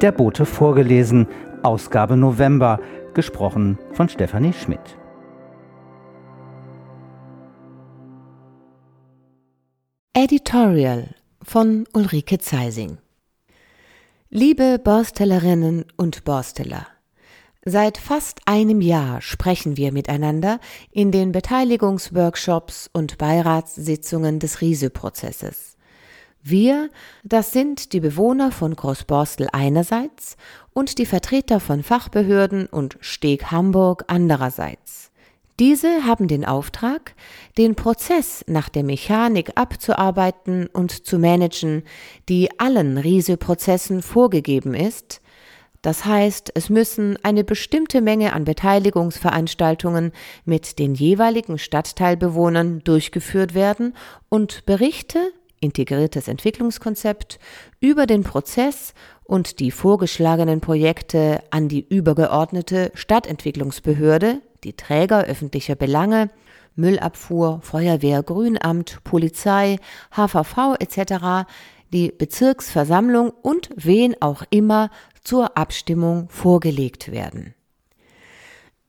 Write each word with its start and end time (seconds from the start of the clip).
Der 0.00 0.12
Bote 0.12 0.46
vorgelesen, 0.46 1.26
Ausgabe 1.64 2.16
November, 2.16 2.78
gesprochen 3.14 3.80
von 3.92 4.08
Stefanie 4.08 4.52
Schmidt. 4.52 4.96
Editorial 10.12 11.16
von 11.42 11.84
Ulrike 11.92 12.38
Zeising 12.38 12.98
Liebe 14.30 14.78
Borstellerinnen 14.78 15.84
und 15.96 16.24
Borsteller, 16.24 16.86
Seit 17.64 17.98
fast 17.98 18.40
einem 18.46 18.80
Jahr 18.80 19.20
sprechen 19.20 19.76
wir 19.76 19.92
miteinander 19.92 20.60
in 20.92 21.10
den 21.10 21.32
Beteiligungsworkshops 21.32 22.88
und 22.92 23.18
Beiratssitzungen 23.18 24.38
des 24.38 24.60
Riese-Prozesses. 24.60 25.67
Wir, 26.50 26.88
das 27.24 27.52
sind 27.52 27.92
die 27.92 28.00
Bewohner 28.00 28.50
von 28.52 28.74
Großborstel 28.74 29.48
einerseits 29.52 30.38
und 30.72 30.96
die 30.96 31.04
Vertreter 31.04 31.60
von 31.60 31.82
Fachbehörden 31.82 32.66
und 32.66 32.96
Steg 33.00 33.50
Hamburg 33.50 34.04
andererseits. 34.06 35.10
Diese 35.58 36.06
haben 36.06 36.26
den 36.26 36.46
Auftrag, 36.46 37.14
den 37.58 37.74
Prozess 37.74 38.44
nach 38.46 38.70
der 38.70 38.82
Mechanik 38.82 39.52
abzuarbeiten 39.56 40.68
und 40.68 41.04
zu 41.06 41.18
managen, 41.18 41.82
die 42.30 42.48
allen 42.58 42.96
Riese-Prozessen 42.96 44.00
vorgegeben 44.00 44.72
ist, 44.72 45.20
das 45.82 46.04
heißt, 46.04 46.52
es 46.54 46.70
müssen 46.70 47.16
eine 47.22 47.44
bestimmte 47.44 48.00
Menge 48.00 48.32
an 48.32 48.44
Beteiligungsveranstaltungen 48.44 50.12
mit 50.44 50.78
den 50.78 50.94
jeweiligen 50.94 51.58
Stadtteilbewohnern 51.58 52.80
durchgeführt 52.80 53.54
werden 53.54 53.94
und 54.28 54.66
Berichte, 54.66 55.32
integriertes 55.60 56.28
Entwicklungskonzept, 56.28 57.38
über 57.80 58.06
den 58.06 58.22
Prozess 58.22 58.94
und 59.24 59.60
die 59.60 59.70
vorgeschlagenen 59.70 60.60
Projekte 60.60 61.42
an 61.50 61.68
die 61.68 61.86
übergeordnete 61.86 62.90
Stadtentwicklungsbehörde, 62.94 64.40
die 64.64 64.74
Träger 64.74 65.24
öffentlicher 65.24 65.74
Belange, 65.74 66.30
Müllabfuhr, 66.74 67.60
Feuerwehr, 67.62 68.22
Grünamt, 68.22 69.02
Polizei, 69.04 69.78
HVV 70.12 70.76
etc., 70.78 71.46
die 71.92 72.12
Bezirksversammlung 72.12 73.30
und 73.30 73.70
wen 73.74 74.14
auch 74.20 74.42
immer 74.50 74.90
zur 75.22 75.56
Abstimmung 75.56 76.28
vorgelegt 76.28 77.10
werden. 77.10 77.54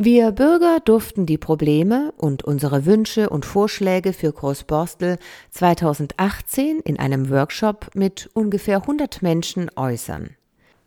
Wir 0.01 0.31
Bürger 0.31 0.79
durften 0.79 1.25
die 1.25 1.37
Probleme 1.37 2.13
und 2.15 2.45
unsere 2.45 2.85
Wünsche 2.85 3.29
und 3.29 3.45
Vorschläge 3.45 4.13
für 4.13 4.31
Großborstel 4.31 5.17
2018 5.49 6.79
in 6.79 6.97
einem 6.97 7.29
Workshop 7.29 7.89
mit 7.95 8.29
ungefähr 8.33 8.77
100 8.77 9.21
Menschen 9.21 9.69
äußern. 9.75 10.37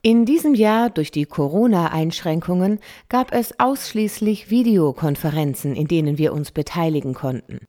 In 0.00 0.24
diesem 0.24 0.54
Jahr 0.54 0.88
durch 0.88 1.10
die 1.10 1.26
Corona-Einschränkungen 1.26 2.80
gab 3.10 3.34
es 3.34 3.60
ausschließlich 3.60 4.48
Videokonferenzen, 4.48 5.76
in 5.76 5.88
denen 5.88 6.16
wir 6.16 6.32
uns 6.32 6.50
beteiligen 6.50 7.12
konnten. 7.12 7.66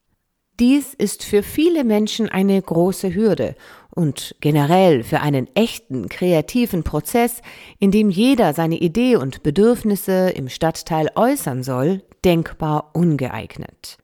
Dies 0.59 0.93
ist 0.93 1.23
für 1.23 1.41
viele 1.41 1.83
Menschen 1.83 2.29
eine 2.29 2.61
große 2.61 3.15
Hürde 3.15 3.55
und 3.89 4.35
generell 4.39 5.03
für 5.03 5.21
einen 5.21 5.47
echten 5.55 6.09
kreativen 6.09 6.83
Prozess, 6.83 7.41
in 7.79 7.89
dem 7.89 8.11
jeder 8.11 8.53
seine 8.53 8.75
Idee 8.75 9.15
und 9.15 9.41
Bedürfnisse 9.41 10.29
im 10.29 10.49
Stadtteil 10.49 11.09
äußern 11.15 11.63
soll, 11.63 12.03
denkbar 12.23 12.91
ungeeignet. 12.93 13.97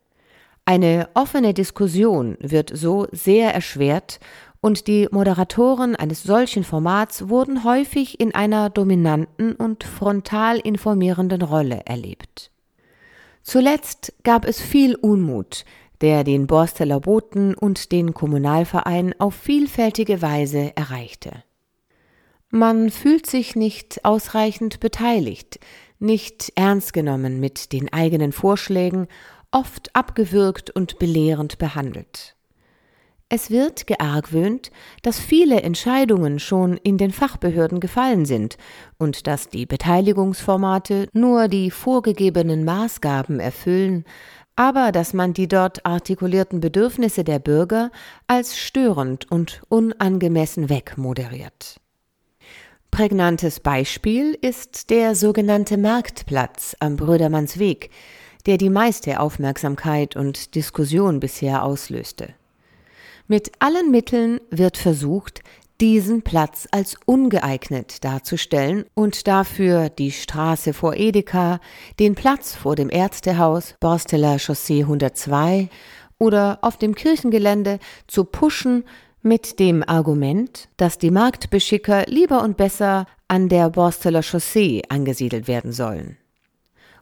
Eine 0.66 1.10
offene 1.14 1.54
Diskussion 1.54 2.36
wird 2.40 2.72
so 2.76 3.08
sehr 3.12 3.54
erschwert 3.54 4.20
und 4.62 4.88
die 4.88 5.08
Moderatoren 5.12 5.96
eines 5.96 6.24
solchen 6.24 6.64
Formats 6.64 7.30
wurden 7.30 7.64
häufig 7.64 8.20
in 8.20 8.34
einer 8.34 8.70
dominanten 8.70 9.54
und 9.54 9.84
frontal 9.84 10.58
informierenden 10.58 11.44
Rolle 11.44 11.82
erlebt. 11.86 12.52
Zuletzt 13.42 14.14
gab 14.24 14.46
es 14.46 14.62
viel 14.62 14.96
Unmut, 14.96 15.64
der 16.02 16.24
den 16.24 16.48
Borsteller 16.48 17.00
Boten 17.00 17.54
und 17.54 17.92
den 17.92 18.14
Kommunalverein 18.14 19.14
auf 19.20 19.36
vielfältige 19.36 20.22
Weise 20.22 20.76
erreichte. 20.76 21.44
Man 22.50 22.90
fühlt 22.90 23.28
sich 23.28 23.56
nicht 23.56 24.04
ausreichend 24.04 24.80
beteiligt, 24.80 25.60
nicht 26.00 26.52
ernst 26.56 26.94
genommen 26.94 27.40
mit 27.40 27.74
den 27.74 27.94
eigenen 27.94 28.32
Vorschlägen, 28.32 29.08
oft 29.52 29.96
abgewürgt 29.96 30.70
und 30.72 31.00
belehrend 31.00 31.58
behandelt. 31.58 32.36
Es 33.32 33.52
wird 33.52 33.86
geargwöhnt, 33.86 34.72
dass 35.04 35.20
viele 35.20 35.62
Entscheidungen 35.62 36.40
schon 36.40 36.78
in 36.78 36.98
den 36.98 37.12
Fachbehörden 37.12 37.80
gefallen 37.80 38.26
sind 38.26 38.58
und 38.98 39.28
dass 39.28 39.50
die 39.50 39.68
Beteiligungsformate 39.68 41.08
nur 41.14 41.48
die 41.48 41.70
vorgegebenen 41.70 42.66
Maßgaben 42.66 43.40
erfüllen, 43.40 44.04
aber 44.60 44.92
dass 44.92 45.14
man 45.14 45.32
die 45.32 45.48
dort 45.48 45.86
artikulierten 45.86 46.60
Bedürfnisse 46.60 47.24
der 47.24 47.40
Bürger 47.40 47.92
als 48.28 48.58
störend 48.58 49.32
und 49.32 49.62
unangemessen 49.70 50.70
wegmoderiert. 50.70 51.80
Prägnantes 52.92 53.62
Beispiel 53.62 54.38
ist 54.42 54.90
der 54.90 55.16
sogenannte 55.16 55.78
Marktplatz 55.78 56.76
am 56.82 56.98
Brödermannsweg, 56.98 57.90
der 58.48 58.58
die 58.58 58.70
meiste 58.70 59.22
Aufmerksamkeit 59.22 60.18
und 60.18 60.56
Diskussion 60.56 61.22
bisher 61.22 61.64
auslöste. 61.64 62.34
Mit 63.30 63.54
allen 63.60 63.92
Mitteln 63.92 64.42
wird 64.50 64.76
versucht, 64.76 65.42
diesen 65.82 66.24
Platz 66.24 66.68
als 66.72 66.98
ungeeignet 67.06 68.04
darzustellen 68.04 68.86
und 68.94 69.28
dafür 69.28 69.90
die 69.90 70.12
Straße 70.12 70.74
vor 70.74 70.96
Edeka, 70.96 71.60
den 72.00 72.16
Platz 72.16 72.56
vor 72.56 72.76
dem 72.76 72.90
Ärztehaus, 72.90 73.76
Borsteler 73.80 74.40
Chaussee 74.40 74.82
102 74.82 75.70
oder 76.18 76.60
auf 76.62 76.78
dem 76.78 76.96
Kirchengelände 76.96 77.80
zu 78.08 78.26
pushen 78.26 78.84
mit 79.22 79.60
dem 79.60 79.84
Argument, 79.88 80.70
dass 80.78 80.98
die 80.98 81.12
Marktbeschicker 81.12 82.06
lieber 82.08 82.44
und 82.44 82.58
besser 82.58 83.06
an 83.28 83.48
der 83.48 83.70
Borsteler 83.70 84.24
Chaussee 84.24 84.82
angesiedelt 84.90 85.48
werden 85.48 85.72
sollen. 85.72 86.18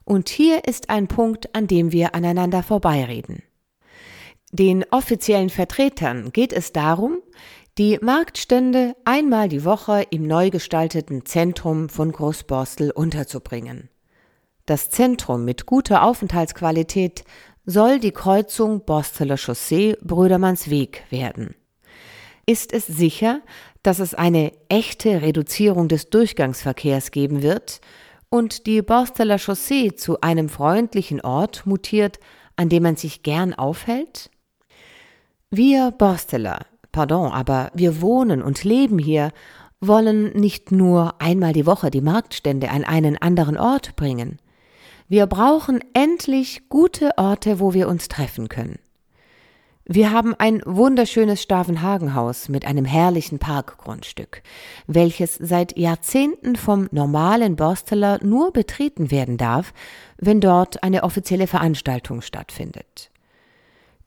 Und 0.04 0.30
hier 0.30 0.66
ist 0.66 0.90
ein 0.90 1.08
Punkt, 1.08 1.54
an 1.56 1.68
dem 1.68 1.92
wir 1.92 2.16
aneinander 2.16 2.64
vorbeireden. 2.64 3.44
Den 4.54 4.86
offiziellen 4.92 5.50
Vertretern 5.50 6.32
geht 6.32 6.54
es 6.54 6.72
darum, 6.72 7.18
die 7.78 8.00
Marktstände 8.02 8.96
einmal 9.06 9.50
die 9.50 9.64
Woche 9.64 10.08
im 10.10 10.24
neu 10.24 10.50
gestalteten 10.50 11.26
Zentrum 11.26 11.90
von 11.90 12.12
Großborstel 12.12 12.90
unterzubringen. 12.90 13.90
Das 14.66 14.90
Zentrum 14.90 15.46
mit 15.46 15.68
guter 15.68 16.04
Aufenthaltsqualität 16.04 17.24
soll 17.66 18.00
die 18.00 18.12
Kreuzung 18.12 18.84
Borsteler 18.84 19.38
Chaussee 19.38 19.96
Brödermannsweg 20.02 21.04
werden. 21.12 21.54
Ist 22.48 22.74
es 22.74 22.88
sicher, 22.88 23.42
dass 23.84 24.00
es 24.00 24.16
eine 24.16 24.54
echte 24.70 25.22
Reduzierung 25.22 25.88
des 25.88 26.10
Durchgangsverkehrs 26.10 27.12
geben 27.12 27.44
wird 27.44 27.80
und 28.30 28.66
die 28.66 28.82
Borsteler 28.82 29.38
Chaussee 29.38 29.94
zu 29.94 30.20
einem 30.22 30.50
freundlichen 30.50 31.22
Ort 31.22 31.68
mutiert, 31.68 32.20
an 32.56 32.70
dem 32.70 32.84
man 32.84 32.96
sich 32.96 33.22
gern 33.22 33.54
aufhält? 33.54 34.32
Wir 35.52 35.92
Borsteler 35.92 36.66
pardon, 36.98 37.32
aber 37.32 37.70
wir 37.76 38.02
wohnen 38.02 38.42
und 38.42 38.64
leben 38.64 38.98
hier, 38.98 39.32
wollen 39.80 40.32
nicht 40.32 40.72
nur 40.72 41.22
einmal 41.22 41.54
die 41.54 41.68
Woche 41.68 41.92
die 41.92 42.02
Marktstände 42.02 42.72
an 42.72 42.84
einen 42.84 43.22
anderen 43.22 43.56
Ort 43.56 43.96
bringen. 43.96 44.40
Wir 45.08 45.28
brauchen 45.28 45.80
endlich 45.94 46.70
gute 46.70 47.12
Orte, 47.20 47.60
wo 47.60 47.76
wir 47.76 47.88
uns 47.88 48.08
treffen 48.08 48.50
können. 48.50 48.80
Wir 49.86 50.12
haben 50.12 50.34
ein 50.40 50.64
wunderschönes 50.66 51.44
Stavenhagenhaus 51.44 52.50
mit 52.50 52.66
einem 52.66 52.86
herrlichen 52.86 53.38
Parkgrundstück, 53.38 54.42
welches 54.88 55.36
seit 55.36 55.78
Jahrzehnten 55.78 56.56
vom 56.56 56.90
normalen 56.92 57.56
Borsteler 57.56 58.18
nur 58.24 58.52
betreten 58.52 59.12
werden 59.12 59.38
darf, 59.38 59.72
wenn 60.18 60.42
dort 60.42 60.82
eine 60.82 61.04
offizielle 61.04 61.46
Veranstaltung 61.46 62.24
stattfindet. 62.24 63.12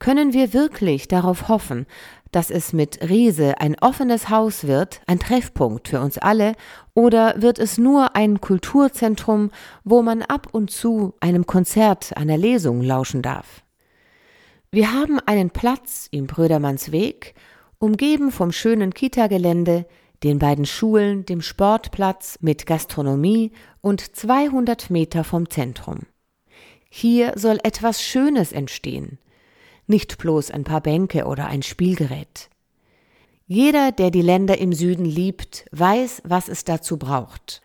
Können 0.00 0.32
wir 0.32 0.54
wirklich 0.54 1.08
darauf 1.08 1.48
hoffen, 1.48 1.86
dass 2.32 2.50
es 2.50 2.72
mit 2.72 3.08
Riese 3.08 3.60
ein 3.60 3.76
offenes 3.80 4.28
Haus 4.28 4.66
wird, 4.66 5.00
ein 5.06 5.18
Treffpunkt 5.18 5.88
für 5.88 6.00
uns 6.00 6.18
alle, 6.18 6.54
oder 6.94 7.40
wird 7.40 7.58
es 7.58 7.78
nur 7.78 8.14
ein 8.14 8.40
Kulturzentrum, 8.40 9.50
wo 9.84 10.02
man 10.02 10.22
ab 10.22 10.48
und 10.52 10.70
zu 10.70 11.14
einem 11.20 11.46
Konzert, 11.46 12.16
einer 12.16 12.36
Lesung 12.36 12.82
lauschen 12.82 13.22
darf? 13.22 13.62
Wir 14.70 14.92
haben 14.92 15.18
einen 15.26 15.50
Platz 15.50 16.08
im 16.10 16.26
Brödermannsweg, 16.26 17.34
umgeben 17.78 18.30
vom 18.30 18.52
schönen 18.52 18.94
Kita-Gelände, 18.94 19.86
den 20.22 20.38
beiden 20.38 20.66
Schulen, 20.66 21.24
dem 21.24 21.40
Sportplatz 21.40 22.38
mit 22.40 22.66
Gastronomie 22.66 23.52
und 23.80 24.16
200 24.16 24.90
Meter 24.90 25.24
vom 25.24 25.48
Zentrum. 25.48 26.00
Hier 26.90 27.32
soll 27.36 27.58
etwas 27.62 28.02
Schönes 28.02 28.52
entstehen– 28.52 29.18
nicht 29.90 30.16
bloß 30.16 30.50
ein 30.50 30.64
paar 30.64 30.80
Bänke 30.80 31.26
oder 31.26 31.46
ein 31.46 31.62
Spielgerät. 31.62 32.48
Jeder, 33.46 33.92
der 33.92 34.10
die 34.10 34.22
Länder 34.22 34.56
im 34.58 34.72
Süden 34.72 35.04
liebt, 35.04 35.66
weiß, 35.72 36.22
was 36.24 36.48
es 36.48 36.64
dazu 36.64 36.96
braucht. 36.96 37.60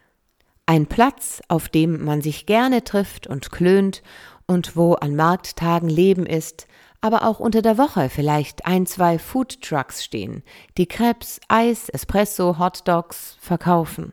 Ein 0.66 0.88
Platz, 0.88 1.42
auf 1.48 1.70
dem 1.70 2.04
man 2.04 2.22
sich 2.22 2.46
gerne 2.48 2.84
trifft 2.84 3.28
und 3.28 3.52
klönt 3.52 4.02
und 4.48 4.76
wo 4.76 4.94
an 4.94 5.16
Markttagen 5.16 5.88
Leben 5.88 6.26
ist, 6.26 6.68
aber 7.02 7.24
auch 7.24 7.40
unter 7.40 7.62
der 7.62 7.78
Woche 7.78 8.10
vielleicht 8.10 8.66
ein, 8.66 8.88
zwei 8.88 9.20
Food 9.20 9.62
Trucks 9.62 10.04
stehen, 10.04 10.42
die 10.78 10.88
Crepes, 10.88 11.40
Eis, 11.48 11.88
Espresso, 11.90 12.58
Hot 12.58 12.88
Dogs 12.88 13.38
verkaufen. 13.40 14.12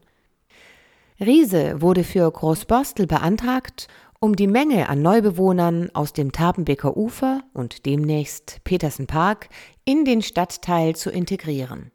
Riese 1.18 1.80
wurde 1.80 2.04
für 2.04 2.30
Großborstel 2.30 3.06
beantragt, 3.06 3.88
um 4.22 4.36
die 4.36 4.46
Menge 4.46 4.88
an 4.88 5.02
Neubewohnern 5.02 5.90
aus 5.94 6.12
dem 6.12 6.30
Tabenbeker 6.30 6.96
Ufer 6.96 7.42
und 7.54 7.86
demnächst 7.86 8.60
Petersen 8.62 9.08
Park 9.08 9.48
in 9.84 10.04
den 10.04 10.22
Stadtteil 10.22 10.94
zu 10.94 11.10
integrieren. 11.10 11.90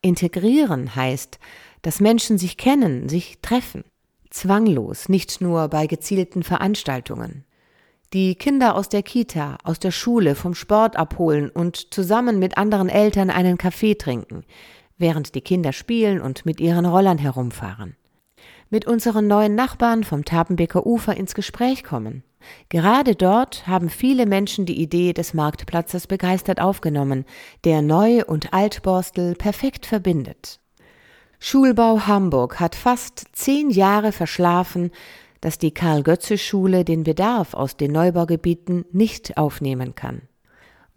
Integrieren 0.00 0.94
heißt, 0.94 1.40
dass 1.82 1.98
Menschen 1.98 2.38
sich 2.38 2.58
kennen, 2.58 3.08
sich 3.08 3.40
treffen. 3.42 3.82
Zwanglos, 4.30 5.08
nicht 5.08 5.40
nur 5.40 5.66
bei 5.66 5.88
gezielten 5.88 6.44
Veranstaltungen. 6.44 7.44
Die 8.12 8.36
Kinder 8.36 8.76
aus 8.76 8.88
der 8.88 9.02
Kita, 9.02 9.58
aus 9.64 9.80
der 9.80 9.90
Schule, 9.90 10.36
vom 10.36 10.54
Sport 10.54 10.94
abholen 10.94 11.50
und 11.50 11.92
zusammen 11.92 12.38
mit 12.38 12.56
anderen 12.56 12.88
Eltern 12.88 13.30
einen 13.30 13.58
Kaffee 13.58 13.96
trinken, 13.96 14.44
während 14.96 15.34
die 15.34 15.40
Kinder 15.40 15.72
spielen 15.72 16.20
und 16.20 16.46
mit 16.46 16.60
ihren 16.60 16.86
Rollern 16.86 17.18
herumfahren. 17.18 17.96
Mit 18.70 18.86
unseren 18.86 19.26
neuen 19.26 19.54
Nachbarn 19.54 20.04
vom 20.04 20.26
Tapenbeker 20.26 20.84
Ufer 20.86 21.16
ins 21.16 21.34
Gespräch 21.34 21.84
kommen. 21.84 22.22
Gerade 22.68 23.14
dort 23.14 23.66
haben 23.66 23.88
viele 23.88 24.26
Menschen 24.26 24.66
die 24.66 24.80
Idee 24.80 25.14
des 25.14 25.32
Marktplatzes 25.32 26.06
begeistert 26.06 26.60
aufgenommen, 26.60 27.24
der 27.64 27.80
Neu- 27.80 28.24
und 28.26 28.52
Altborstel 28.52 29.34
perfekt 29.34 29.86
verbindet. 29.86 30.60
Schulbau 31.40 32.06
Hamburg 32.06 32.60
hat 32.60 32.74
fast 32.74 33.24
zehn 33.32 33.70
Jahre 33.70 34.12
verschlafen, 34.12 34.90
dass 35.40 35.56
die 35.56 35.72
Karl-Götze-Schule 35.72 36.84
den 36.84 37.04
Bedarf 37.04 37.54
aus 37.54 37.76
den 37.76 37.92
Neubaugebieten 37.92 38.84
nicht 38.92 39.38
aufnehmen 39.38 39.94
kann. 39.94 40.27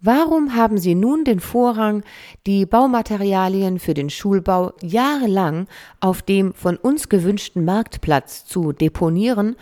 Warum 0.04 0.56
haben 0.56 0.78
Sie 0.78 0.96
nun 0.96 1.24
den 1.24 1.38
Vorrang, 1.38 2.02
die 2.44 2.66
Baumaterialien 2.66 3.78
für 3.78 3.94
den 3.94 4.10
Schulbau 4.10 4.72
jahrelang 4.82 5.68
auf 6.00 6.22
dem 6.22 6.54
von 6.54 6.76
uns 6.76 7.08
gewünschten 7.08 7.64
Marktplatz 7.64 8.44
zu 8.44 8.72
deponieren 8.72 9.54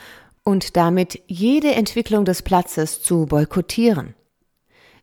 und 0.42 0.78
damit 0.78 1.22
jede 1.26 1.74
Entwicklung 1.74 2.24
des 2.24 2.40
Platzes 2.40 3.02
zu 3.02 3.26
boykottieren? 3.26 4.14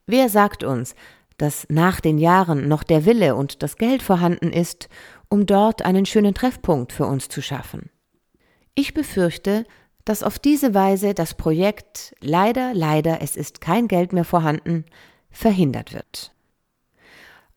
Wer 0.07 0.29
sagt 0.29 0.63
uns, 0.63 0.95
dass 1.37 1.67
nach 1.69 2.01
den 2.01 2.17
Jahren 2.17 2.67
noch 2.67 2.81
der 2.81 3.05
Wille 3.05 3.35
und 3.35 3.61
das 3.61 3.75
Geld 3.75 4.01
vorhanden 4.01 4.51
ist, 4.51 4.89
um 5.29 5.45
dort 5.45 5.83
einen 5.83 6.07
schönen 6.07 6.33
Treffpunkt 6.33 6.91
für 6.91 7.05
uns 7.05 7.29
zu 7.29 7.43
schaffen. 7.43 7.91
Ich 8.73 8.95
befürchte, 8.95 9.65
dass 10.03 10.23
auf 10.23 10.39
diese 10.39 10.73
Weise 10.73 11.13
das 11.13 11.35
Projekt 11.35 12.15
leider, 12.21 12.73
leider, 12.73 13.21
es 13.21 13.35
ist 13.35 13.61
kein 13.61 13.87
Geld 13.87 14.13
mehr 14.13 14.25
vorhanden, 14.25 14.85
verhindert 15.29 15.93
wird. 15.93 16.33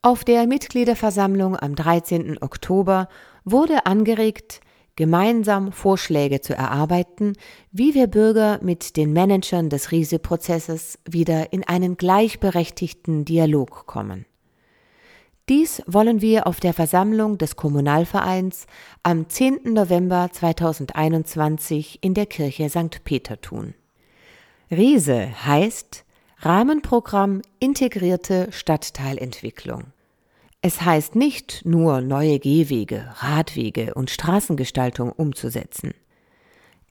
Auf 0.03 0.25
der 0.25 0.47
Mitgliederversammlung 0.47 1.57
am 1.57 1.75
13. 1.75 2.43
Oktober 2.43 3.09
wurde 3.45 3.87
angeregt, 3.87 4.61
gemeinsam 4.97 5.73
Vorschläge 5.73 6.41
zu 6.41 6.55
erarbeiten, 6.55 7.35
wie 7.71 7.95
wir 7.95 8.07
Bürger 8.07 8.61
mit 8.63 8.97
den 8.97 9.13
Managern 9.13 9.69
des 9.69 9.93
Riese-Prozesses 9.93 10.99
wieder 11.09 11.53
in 11.53 11.67
einen 11.67 11.97
gleichberechtigten 11.97 13.25
Dialog 13.25 13.87
kommen. 13.87 14.27
Dies 15.49 15.83
wollen 15.87 16.21
wir 16.21 16.47
auf 16.47 16.61
der 16.61 16.73
Versammlung 16.73 17.37
des 17.37 17.57
Kommunalvereins 17.57 18.67
am 19.03 19.29
10. 19.29 19.73
November 19.73 20.29
2021 20.33 21.99
in 22.03 22.15
der 22.15 22.27
Kirche 22.27 22.69
St. 22.69 23.03
Peter 23.05 23.41
tun. 23.41 23.75
Riese 24.71 25.29
heißt 25.45 26.05
Rahmenprogramm 26.43 27.43
Integrierte 27.59 28.49
Stadtteilentwicklung. 28.51 29.93
Es 30.63 30.81
heißt 30.81 31.15
nicht 31.15 31.67
nur 31.67 32.01
neue 32.01 32.39
Gehwege, 32.39 33.13
Radwege 33.17 33.93
und 33.93 34.09
Straßengestaltung 34.09 35.13
umzusetzen. 35.13 35.93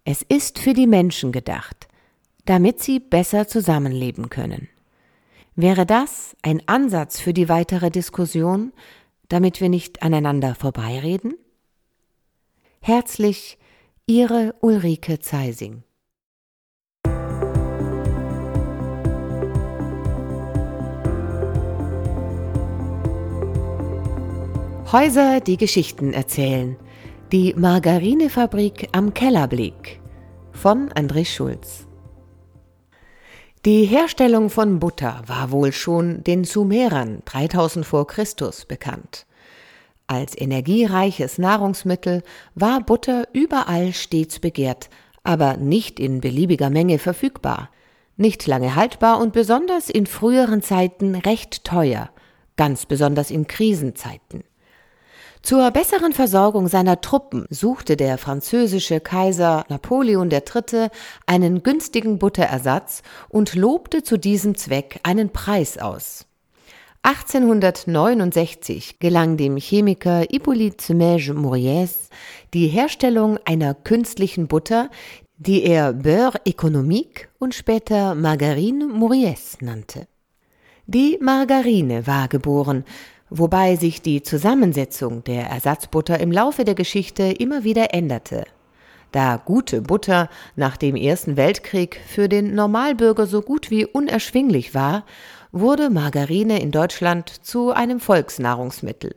Es 0.05 0.21
ist 0.21 0.59
für 0.59 0.75
die 0.75 0.85
Menschen 0.85 1.31
gedacht, 1.31 1.87
damit 2.45 2.83
sie 2.83 2.99
besser 2.99 3.47
zusammenleben 3.47 4.29
können. 4.29 4.69
Wäre 5.55 5.87
das 5.87 6.37
ein 6.43 6.61
Ansatz 6.67 7.19
für 7.19 7.33
die 7.33 7.49
weitere 7.49 7.89
Diskussion, 7.89 8.71
damit 9.29 9.61
wir 9.61 9.69
nicht 9.69 10.03
aneinander 10.03 10.53
vorbeireden? 10.53 11.33
Herzlich, 12.81 13.57
Ihre 14.05 14.53
Ulrike 14.61 15.17
Zeising. 15.17 15.81
Häuser, 24.91 25.39
die 25.39 25.57
Geschichten 25.57 26.13
erzählen. 26.13 26.75
Die 27.31 27.53
Margarinefabrik 27.53 28.89
am 28.91 29.13
Kellerblick 29.13 30.01
von 30.51 30.89
André 30.89 31.25
Schulz. 31.25 31.85
Die 33.65 33.85
Herstellung 33.85 34.49
von 34.49 34.79
Butter 34.79 35.21
war 35.27 35.51
wohl 35.51 35.73
schon 35.73 36.23
den 36.23 36.43
Sumerern 36.43 37.21
3000 37.25 37.85
vor 37.85 38.07
Christus 38.07 38.65
bekannt. 38.65 39.27
Als 40.07 40.35
energiereiches 40.35 41.37
Nahrungsmittel 41.37 42.23
war 42.55 42.81
Butter 42.81 43.27
überall 43.31 43.93
stets 43.93 44.39
begehrt, 44.39 44.89
aber 45.23 45.57
nicht 45.57 45.99
in 45.99 46.19
beliebiger 46.19 46.71
Menge 46.71 46.97
verfügbar, 46.97 47.69
nicht 48.17 48.47
lange 48.47 48.73
haltbar 48.73 49.19
und 49.19 49.33
besonders 49.33 49.87
in 49.91 50.07
früheren 50.07 50.63
Zeiten 50.63 51.13
recht 51.13 51.63
teuer, 51.63 52.09
ganz 52.55 52.87
besonders 52.87 53.29
in 53.29 53.45
Krisenzeiten. 53.45 54.48
Zur 55.41 55.71
besseren 55.71 56.13
Versorgung 56.13 56.67
seiner 56.67 57.01
Truppen 57.01 57.45
suchte 57.49 57.95
der 57.95 58.17
französische 58.17 58.99
Kaiser 58.99 59.65
Napoleon 59.69 60.29
III. 60.29 60.89
einen 61.25 61.63
günstigen 61.63 62.19
Butterersatz 62.19 63.01
und 63.29 63.55
lobte 63.55 64.03
zu 64.03 64.17
diesem 64.17 64.55
Zweck 64.55 64.99
einen 65.03 65.31
Preis 65.31 65.77
aus. 65.77 66.25
1869 67.03 68.99
gelang 68.99 69.37
dem 69.37 69.55
Chemiker 69.55 70.25
Hippolyte 70.29 70.83
Semège 70.83 71.33
Mauriès 71.33 72.09
die 72.53 72.67
Herstellung 72.67 73.39
einer 73.45 73.73
künstlichen 73.73 74.47
Butter, 74.47 74.89
die 75.37 75.63
er 75.63 75.93
Beurre 75.93 76.41
économique 76.45 77.29
und 77.39 77.55
später 77.55 78.13
Margarine 78.15 78.85
Mauriès 78.85 79.63
nannte. 79.63 80.07
Die 80.87 81.17
Margarine 81.21 82.05
war 82.05 82.27
geboren, 82.27 82.83
wobei 83.29 83.75
sich 83.75 84.01
die 84.01 84.23
Zusammensetzung 84.23 85.23
der 85.23 85.47
Ersatzbutter 85.47 86.19
im 86.19 86.31
Laufe 86.31 86.65
der 86.65 86.75
Geschichte 86.75 87.23
immer 87.23 87.63
wieder 87.63 87.93
änderte. 87.93 88.45
Da 89.11 89.37
gute 89.37 89.81
Butter 89.81 90.29
nach 90.55 90.77
dem 90.77 90.95
Ersten 90.95 91.35
Weltkrieg 91.35 91.99
für 92.05 92.29
den 92.29 92.53
Normalbürger 92.53 93.25
so 93.25 93.41
gut 93.41 93.71
wie 93.71 93.85
unerschwinglich 93.85 94.75
war, 94.75 95.03
wurde 95.51 95.89
Margarine 95.89 96.61
in 96.61 96.71
Deutschland 96.71 97.29
zu 97.43 97.71
einem 97.71 97.99
Volksnahrungsmittel. 97.99 99.15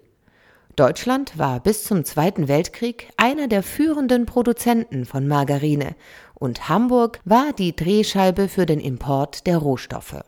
Deutschland 0.77 1.39
war 1.39 1.61
bis 1.61 1.85
zum 1.85 2.07
Zweiten 2.07 2.49
Weltkrieg 2.49 3.11
einer 3.19 3.47
der 3.47 3.63
führenden 3.63 4.25
Produzenten 4.25 5.05
von 5.05 5.29
Margarine 5.29 5.95
und 6.35 6.71
Hamburg 6.71 7.21
war 7.27 7.53
die 7.53 7.77
Drehscheibe 7.77 8.49
für 8.49 8.65
den 8.65 8.81
Import 8.81 9.47
der 9.47 9.59
Rohstoffe. 9.59 10.25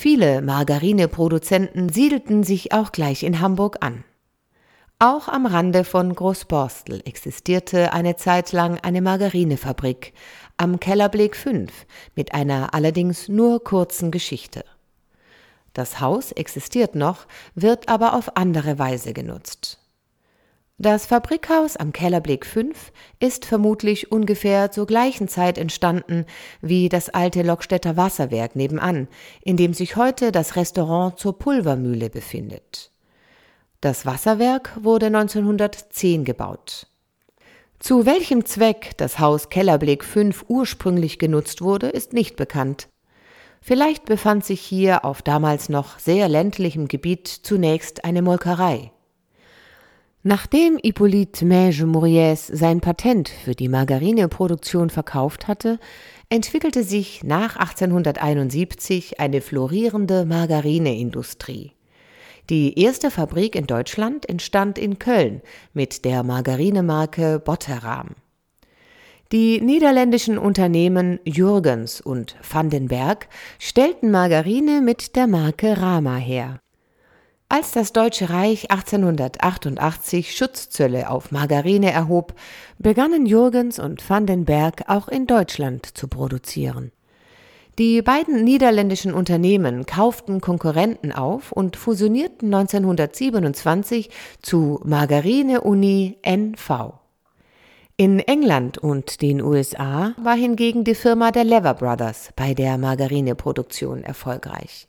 Viele 0.00 0.42
Margarineproduzenten 0.42 1.88
siedelten 1.88 2.44
sich 2.44 2.72
auch 2.72 2.92
gleich 2.92 3.24
in 3.24 3.40
Hamburg 3.40 3.78
an. 3.80 4.04
Auch 5.00 5.26
am 5.26 5.44
Rande 5.44 5.82
von 5.82 6.14
Großborstel 6.14 7.02
existierte 7.04 7.92
eine 7.92 8.14
Zeit 8.14 8.52
lang 8.52 8.78
eine 8.78 9.02
Margarinefabrik 9.02 10.12
am 10.56 10.78
Kellerblick 10.78 11.34
5 11.34 11.72
mit 12.14 12.32
einer 12.32 12.74
allerdings 12.74 13.26
nur 13.26 13.64
kurzen 13.64 14.12
Geschichte. 14.12 14.64
Das 15.72 15.98
Haus 15.98 16.30
existiert 16.30 16.94
noch, 16.94 17.26
wird 17.56 17.88
aber 17.88 18.14
auf 18.14 18.36
andere 18.36 18.78
Weise 18.78 19.12
genutzt. 19.12 19.80
Das 20.80 21.06
Fabrikhaus 21.06 21.76
am 21.76 21.92
Kellerblick 21.92 22.46
5 22.46 22.92
ist 23.18 23.44
vermutlich 23.44 24.12
ungefähr 24.12 24.70
zur 24.70 24.86
gleichen 24.86 25.26
Zeit 25.26 25.58
entstanden 25.58 26.24
wie 26.62 26.88
das 26.88 27.10
alte 27.10 27.42
Lockstädter 27.42 27.96
Wasserwerk 27.96 28.54
nebenan, 28.54 29.08
in 29.42 29.56
dem 29.56 29.74
sich 29.74 29.96
heute 29.96 30.30
das 30.30 30.54
Restaurant 30.54 31.18
zur 31.18 31.36
Pulvermühle 31.36 32.10
befindet. 32.10 32.92
Das 33.80 34.06
Wasserwerk 34.06 34.78
wurde 34.80 35.06
1910 35.06 36.24
gebaut. 36.24 36.86
Zu 37.80 38.06
welchem 38.06 38.44
Zweck 38.44 38.96
das 38.98 39.18
Haus 39.18 39.48
Kellerblick 39.48 40.04
5 40.04 40.44
ursprünglich 40.46 41.18
genutzt 41.18 41.60
wurde, 41.60 41.88
ist 41.88 42.12
nicht 42.12 42.36
bekannt. 42.36 42.86
Vielleicht 43.60 44.04
befand 44.04 44.44
sich 44.44 44.60
hier 44.60 45.04
auf 45.04 45.22
damals 45.22 45.68
noch 45.68 45.98
sehr 45.98 46.28
ländlichem 46.28 46.86
Gebiet 46.86 47.26
zunächst 47.26 48.04
eine 48.04 48.22
Molkerei. 48.22 48.92
Nachdem 50.24 50.78
Hippolyte 50.82 51.46
Mage 51.46 51.84
Moriès 51.84 52.50
sein 52.52 52.80
Patent 52.80 53.28
für 53.28 53.54
die 53.54 53.68
Margarineproduktion 53.68 54.90
verkauft 54.90 55.46
hatte, 55.46 55.78
entwickelte 56.28 56.82
sich 56.82 57.22
nach 57.22 57.56
1871 57.56 59.20
eine 59.20 59.40
florierende 59.40 60.24
Margarineindustrie. 60.24 61.72
Die 62.50 62.80
erste 62.80 63.12
Fabrik 63.12 63.54
in 63.54 63.68
Deutschland 63.68 64.28
entstand 64.28 64.76
in 64.76 64.98
Köln 64.98 65.40
mit 65.72 66.04
der 66.04 66.24
Margarinemarke 66.24 67.38
Botteram. 67.38 68.16
Die 69.30 69.60
niederländischen 69.60 70.36
Unternehmen 70.36 71.20
Jürgens 71.24 72.00
und 72.00 72.36
Vandenberg 72.50 73.28
stellten 73.58 74.10
Margarine 74.10 74.80
mit 74.80 75.14
der 75.14 75.26
Marke 75.26 75.80
Rama 75.80 76.16
her. 76.16 76.58
Als 77.50 77.72
das 77.72 77.94
Deutsche 77.94 78.28
Reich 78.28 78.70
1888 78.70 80.36
Schutzzölle 80.36 81.08
auf 81.08 81.30
Margarine 81.30 81.90
erhob, 81.90 82.34
begannen 82.78 83.24
Jürgens 83.24 83.78
und 83.78 84.06
Vandenberg 84.08 84.84
auch 84.86 85.08
in 85.08 85.26
Deutschland 85.26 85.86
zu 85.96 86.08
produzieren. 86.08 86.92
Die 87.78 88.02
beiden 88.02 88.44
niederländischen 88.44 89.14
Unternehmen 89.14 89.86
kauften 89.86 90.42
Konkurrenten 90.42 91.10
auf 91.10 91.50
und 91.50 91.76
fusionierten 91.76 92.52
1927 92.52 94.10
zu 94.42 94.80
Margarine 94.84 95.62
Uni 95.62 96.18
NV. 96.20 96.98
In 97.96 98.18
England 98.18 98.76
und 98.76 99.22
den 99.22 99.40
USA 99.40 100.12
war 100.22 100.36
hingegen 100.36 100.84
die 100.84 100.94
Firma 100.94 101.30
der 101.30 101.44
Lever 101.44 101.72
Brothers 101.72 102.28
bei 102.36 102.52
der 102.52 102.76
Margarineproduktion 102.76 104.04
erfolgreich. 104.04 104.86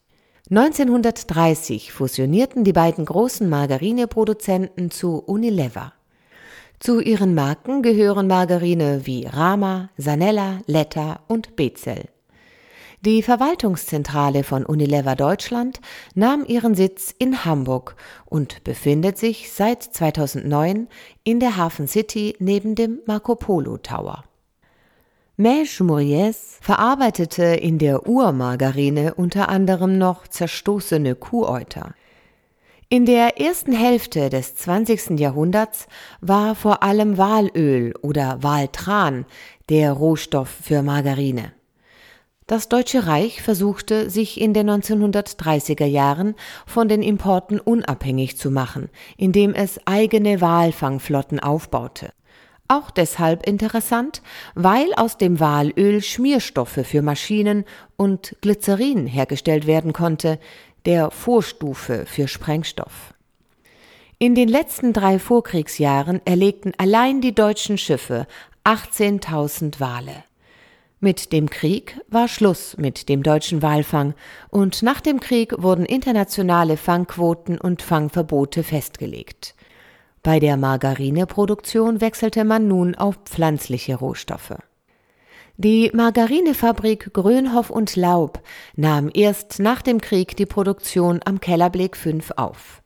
1930 0.52 1.92
fusionierten 1.92 2.64
die 2.64 2.74
beiden 2.74 3.06
großen 3.06 3.48
Margarineproduzenten 3.48 4.90
zu 4.90 5.20
Unilever. 5.20 5.94
Zu 6.80 7.02
ihren 7.02 7.36
Marken 7.36 7.84
gehören 7.84 8.26
Margarine 8.26 9.02
wie 9.04 9.28
Rama, 9.28 9.92
Sanella, 9.96 10.62
Letta 10.66 11.20
und 11.28 11.56
Bezel. 11.56 12.06
Die 13.06 13.22
Verwaltungszentrale 13.22 14.44
von 14.44 14.66
Unilever 14.66 15.16
Deutschland 15.16 15.82
nahm 16.16 16.44
ihren 16.48 16.74
Sitz 16.74 17.14
in 17.20 17.46
Hamburg 17.46 17.96
und 18.26 18.64
befindet 18.64 19.20
sich 19.20 19.52
seit 19.52 19.84
2009 19.84 20.88
in 21.24 21.40
der 21.40 21.58
Hafen 21.58 21.88
City 21.88 22.36
neben 22.40 22.74
dem 22.74 23.02
Marco 23.06 23.36
Polo 23.36 23.78
Tower. 23.78 24.24
Mèche 25.40 25.86
Moriès 25.86 26.58
verarbeitete 26.60 27.46
in 27.46 27.78
der 27.78 28.10
Urmargarine 28.10 29.14
unter 29.14 29.48
anderem 29.48 29.98
noch 29.98 30.28
zerstoßene 30.28 31.16
Kuhäuter. 31.16 31.96
In 32.90 33.06
der 33.06 33.40
ersten 33.40 33.72
Hälfte 33.72 34.30
des 34.30 34.56
20. 34.56 35.18
Jahrhunderts 35.18 35.88
war 36.20 36.56
vor 36.56 36.84
allem 36.84 37.18
Walöl 37.18 37.94
oder 38.02 38.44
Waltran 38.44 39.26
der 39.70 39.94
Rohstoff 39.94 40.50
für 40.50 40.82
Margarine. 40.82 41.54
Das 42.46 42.68
Deutsche 42.68 43.08
Reich 43.08 43.42
versuchte, 43.42 44.10
sich 44.10 44.42
in 44.42 44.54
den 44.54 44.70
1930er 44.70 45.86
Jahren 45.86 46.36
von 46.66 46.90
den 46.90 47.02
Importen 47.02 47.62
unabhängig 47.62 48.36
zu 48.36 48.52
machen, 48.52 48.90
indem 49.16 49.54
es 49.54 49.80
eigene 49.88 50.42
Walfangflotten 50.42 51.40
aufbaute. 51.40 52.12
Auch 52.72 52.92
deshalb 52.92 53.48
interessant, 53.48 54.22
weil 54.54 54.94
aus 54.96 55.18
dem 55.18 55.40
Walöl 55.40 56.04
Schmierstoffe 56.04 56.82
für 56.84 57.02
Maschinen 57.02 57.66
und 57.98 58.36
Glycerin 58.42 59.08
hergestellt 59.08 59.66
werden 59.66 59.92
konnte, 59.92 60.40
der 60.86 61.10
Vorstufe 61.10 62.06
für 62.06 62.28
Sprengstoff. 62.28 63.16
In 64.20 64.36
den 64.36 64.48
letzten 64.48 64.94
drei 64.94 65.18
Vorkriegsjahren 65.18 66.22
erlegten 66.26 66.74
allein 66.78 67.22
die 67.22 67.34
deutschen 67.34 67.80
Schiffe 67.80 68.28
18.000 68.66 69.80
Wale. 69.80 70.24
Mit 71.00 71.34
dem 71.34 71.50
Krieg 71.50 72.00
war 72.08 72.28
Schluss 72.28 72.78
mit 72.78 73.10
dem 73.10 73.24
deutschen 73.24 73.64
Walfang 73.64 74.14
und 74.50 74.84
nach 74.84 75.02
dem 75.02 75.20
Krieg 75.20 75.56
wurden 75.58 75.86
internationale 75.86 76.78
Fangquoten 76.78 77.58
und 77.58 77.82
Fangverbote 77.82 78.62
festgelegt. 78.62 79.56
Bei 80.24 80.40
der 80.40 80.58
Margarineproduktion 80.58 82.02
wechselte 82.02 82.44
man 82.44 82.68
nun 82.68 82.96
auf 82.96 83.16
pflanzliche 83.26 83.96
Rohstoffe. 83.96 84.56
Die 85.58 85.92
Margarinefabrik 85.94 87.14
Grönhoff 87.14 87.70
und 87.70 87.96
Laub 87.96 88.42
nahm 88.76 89.10
erst 89.14 89.60
nach 89.60 89.82
dem 89.82 90.00
Krieg 90.00 90.38
die 90.38 90.46
Produktion 90.46 91.20
am 91.26 91.40
Kellerblick 91.42 91.98
5 91.98 92.32
auf. 92.38 92.82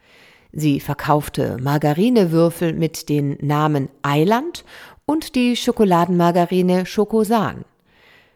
Sie 0.51 0.79
verkaufte 0.79 1.57
Margarinewürfel 1.61 2.73
mit 2.73 3.09
den 3.09 3.37
Namen 3.41 3.89
Eiland 4.03 4.65
und 5.05 5.35
die 5.35 5.55
Schokoladenmargarine 5.55 6.85
Schokosan. 6.85 7.65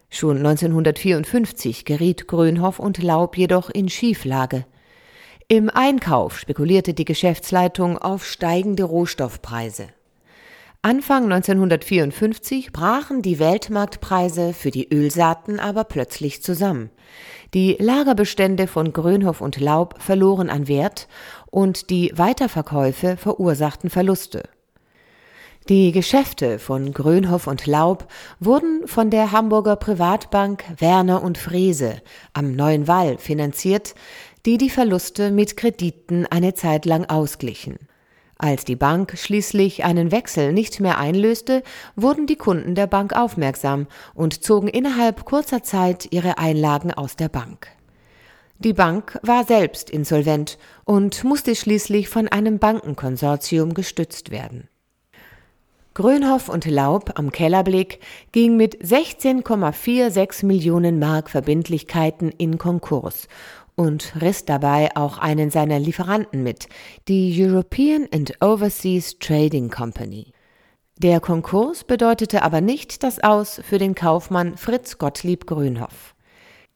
Schon 0.10 0.38
1954 0.38 1.86
geriet 1.86 2.28
Grönhoff 2.28 2.80
und 2.80 3.02
Laub 3.02 3.38
jedoch 3.38 3.70
in 3.70 3.90
Schieflage. 3.90 4.66
Im 5.50 5.70
Einkauf 5.70 6.40
spekulierte 6.40 6.94
die 6.94 7.06
Geschäftsleitung 7.06 7.98
auf 7.98 8.26
steigende 8.26 8.84
Rohstoffpreise. 8.84 9.88
Anfang 10.82 11.24
1954 11.32 12.74
brachen 12.74 13.22
die 13.22 13.40
Weltmarktpreise 13.40 14.52
für 14.52 14.72
die 14.72 14.94
Ölsaaten 14.94 15.62
aber 15.62 15.86
plötzlich 15.86 16.44
zusammen. 16.44 16.90
Die 17.54 17.78
Lagerbestände 17.80 18.68
von 18.68 18.92
Grönhoff 18.92 19.40
und 19.40 19.58
Laub 19.58 19.96
verloren 20.02 20.50
an 20.50 20.68
Wert 20.68 21.08
und 21.50 21.92
die 21.92 22.12
Weiterverkäufe 22.14 23.16
verursachten 23.16 23.90
Verluste. 23.90 24.50
Die 25.70 25.94
Geschäfte 25.94 26.60
von 26.60 26.94
Grönhoff 26.94 27.48
und 27.48 27.68
Laub 27.68 28.08
wurden 28.40 28.88
von 28.88 29.10
der 29.10 29.34
Hamburger 29.34 29.76
Privatbank 29.78 30.64
Werner 30.78 31.22
und 31.24 31.38
Frese 31.38 32.02
am 32.34 32.54
Neuen 32.54 32.88
Wall 32.88 33.18
finanziert, 33.18 33.94
die 34.48 34.58
die 34.58 34.70
Verluste 34.70 35.30
mit 35.30 35.58
Krediten 35.58 36.26
eine 36.26 36.54
Zeit 36.54 36.86
lang 36.86 37.04
ausglichen. 37.04 37.78
Als 38.38 38.64
die 38.64 38.78
Bank 38.78 39.18
schließlich 39.18 39.84
einen 39.84 40.10
Wechsel 40.14 40.54
nicht 40.54 40.80
mehr 40.80 41.00
einlöste, 41.00 41.64
wurden 41.98 42.28
die 42.28 42.38
Kunden 42.38 42.74
der 42.74 42.88
Bank 42.88 43.14
aufmerksam 43.14 43.88
und 44.14 44.46
zogen 44.46 44.70
innerhalb 44.70 45.26
kurzer 45.26 45.64
Zeit 45.64 46.08
ihre 46.12 46.38
Einlagen 46.38 46.94
aus 46.94 47.18
der 47.18 47.28
Bank. 47.28 47.68
Die 48.60 48.72
Bank 48.72 49.20
war 49.22 49.44
selbst 49.44 49.90
insolvent 49.90 50.58
und 50.86 51.26
musste 51.26 51.54
schließlich 51.54 52.08
von 52.08 52.30
einem 52.30 52.58
Bankenkonsortium 52.58 53.74
gestützt 53.74 54.32
werden. 54.32 54.70
Grönhoff 55.94 56.48
und 56.48 56.66
Laub 56.66 57.14
am 57.16 57.32
Kellerblick 57.32 58.00
ging 58.32 58.56
mit 58.56 58.82
16,46 58.82 60.46
Millionen 60.46 61.00
Mark 61.00 61.32
Verbindlichkeiten 61.32 62.30
in 62.30 62.58
Konkurs 62.58 63.28
und 63.78 64.14
riss 64.20 64.44
dabei 64.44 64.90
auch 64.96 65.20
einen 65.20 65.52
seiner 65.52 65.80
Lieferanten 65.80 66.44
mit, 66.44 66.68
die 67.08 67.34
European 67.42 68.08
and 68.14 68.34
Overseas 68.42 69.20
Trading 69.20 69.70
Company. 69.70 70.34
Der 70.98 71.20
Konkurs 71.22 71.84
bedeutete 71.84 72.42
aber 72.42 72.60
nicht 72.60 73.04
das 73.04 73.24
Aus 73.24 73.62
für 73.64 73.78
den 73.78 73.94
Kaufmann 73.94 74.58
Fritz 74.58 74.98
Gottlieb 74.98 75.46
Grönhoff. 75.46 76.16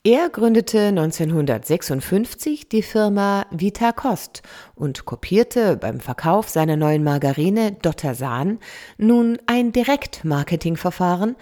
Er 0.04 0.30
gründete 0.30 0.88
1956 0.88 2.70
die 2.70 2.82
Firma 2.82 3.46
Vita 3.52 3.92
Kost 3.92 4.42
und 4.76 5.06
kopierte 5.06 5.78
beim 5.78 6.00
Verkauf 6.00 6.50
seiner 6.50 6.76
neuen 6.76 7.04
Margarine 7.04 7.74
Dottersan 7.74 8.60
nun 8.98 9.38
ein 9.46 9.72
Direktmarketingverfahren 9.72 11.36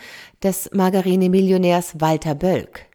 des 0.43 0.71
Margarine-Millionärs 0.73 2.01
Walter 2.01 2.35
Bölk. 2.35 2.88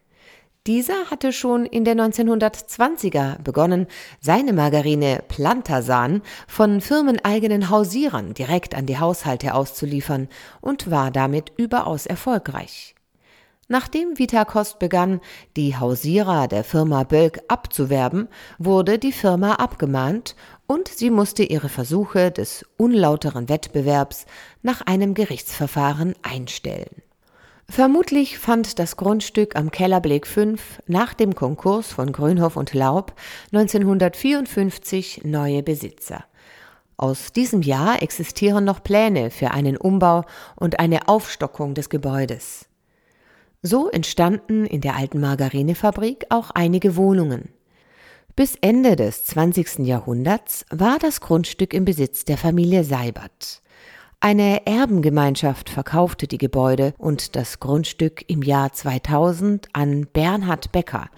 Dieser 0.66 1.10
hatte 1.10 1.34
schon 1.34 1.66
in 1.66 1.84
der 1.84 1.94
1920er 1.94 3.42
begonnen, 3.42 3.86
seine 4.18 4.54
Margarine 4.54 5.22
Plantasan 5.28 6.22
von 6.48 6.80
firmeneigenen 6.80 7.68
Hausierern 7.68 8.32
direkt 8.32 8.74
an 8.74 8.86
die 8.86 8.98
Haushalte 8.98 9.52
auszuliefern 9.52 10.26
und 10.62 10.90
war 10.90 11.10
damit 11.10 11.52
überaus 11.58 12.06
erfolgreich. 12.06 12.94
Nachdem 13.68 14.18
Vitakost 14.18 14.78
begann, 14.78 15.20
die 15.54 15.76
Hausierer 15.76 16.48
der 16.48 16.64
Firma 16.64 17.04
Bölk 17.04 17.40
abzuwerben, 17.48 18.28
wurde 18.58 18.98
die 18.98 19.12
Firma 19.12 19.56
abgemahnt 19.56 20.34
und 20.66 20.88
sie 20.88 21.10
musste 21.10 21.42
ihre 21.42 21.68
Versuche 21.68 22.30
des 22.30 22.64
unlauteren 22.78 23.50
Wettbewerbs 23.50 24.24
nach 24.62 24.80
einem 24.80 25.12
Gerichtsverfahren 25.12 26.14
einstellen. 26.22 27.02
Vermutlich 27.68 28.38
fand 28.38 28.78
das 28.78 28.96
Grundstück 28.96 29.56
am 29.56 29.70
Kellerblick 29.70 30.26
5 30.26 30.82
nach 30.86 31.14
dem 31.14 31.34
Konkurs 31.34 31.92
von 31.92 32.12
Grünhoff 32.12 32.56
und 32.56 32.74
Laub 32.74 33.14
1954 33.52 35.22
neue 35.24 35.62
Besitzer. 35.62 36.24
Aus 36.96 37.32
diesem 37.32 37.62
Jahr 37.62 38.02
existieren 38.02 38.64
noch 38.64 38.84
Pläne 38.84 39.30
für 39.30 39.50
einen 39.50 39.76
Umbau 39.76 40.24
und 40.56 40.78
eine 40.78 41.08
Aufstockung 41.08 41.74
des 41.74 41.88
Gebäudes. 41.88 42.66
So 43.62 43.88
entstanden 43.88 44.66
in 44.66 44.82
der 44.82 44.94
alten 44.96 45.18
Margarinefabrik 45.20 46.26
auch 46.28 46.50
einige 46.50 46.96
Wohnungen. 46.96 47.48
Bis 48.36 48.56
Ende 48.60 48.94
des 48.94 49.24
20. 49.24 49.80
Jahrhunderts 49.80 50.66
war 50.70 50.98
das 50.98 51.20
Grundstück 51.20 51.72
im 51.72 51.84
Besitz 51.84 52.24
der 52.24 52.36
Familie 52.36 52.84
Seibert. 52.84 53.62
Eine 54.24 54.66
Erbengemeinschaft 54.66 55.68
verkaufte 55.68 56.26
die 56.26 56.38
Gebäude 56.38 56.94
und 56.96 57.36
das 57.36 57.60
Grundstück 57.60 58.24
im 58.26 58.40
Jahr 58.40 58.72
2000 58.72 59.68
an 59.74 60.06
Bernhard 60.10 60.72
Becker, 60.72 61.10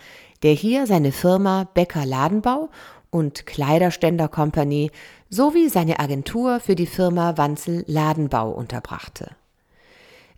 der 0.42 0.54
hier 0.54 0.88
seine 0.88 1.12
Firma 1.12 1.68
Becker 1.72 2.04
Ladenbau 2.04 2.68
und 3.10 3.46
Kleiderständer 3.46 4.26
Company 4.26 4.90
sowie 5.30 5.68
seine 5.68 6.00
Agentur 6.00 6.58
für 6.58 6.74
die 6.74 6.86
Firma 6.86 7.36
Wanzel 7.36 7.84
Ladenbau 7.86 8.50
unterbrachte. 8.50 9.36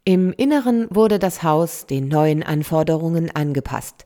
Im 0.04 0.34
Inneren 0.34 0.88
wurde 0.90 1.18
das 1.18 1.42
Haus 1.42 1.86
den 1.86 2.08
neuen 2.08 2.42
Anforderungen 2.42 3.34
angepasst. 3.34 4.04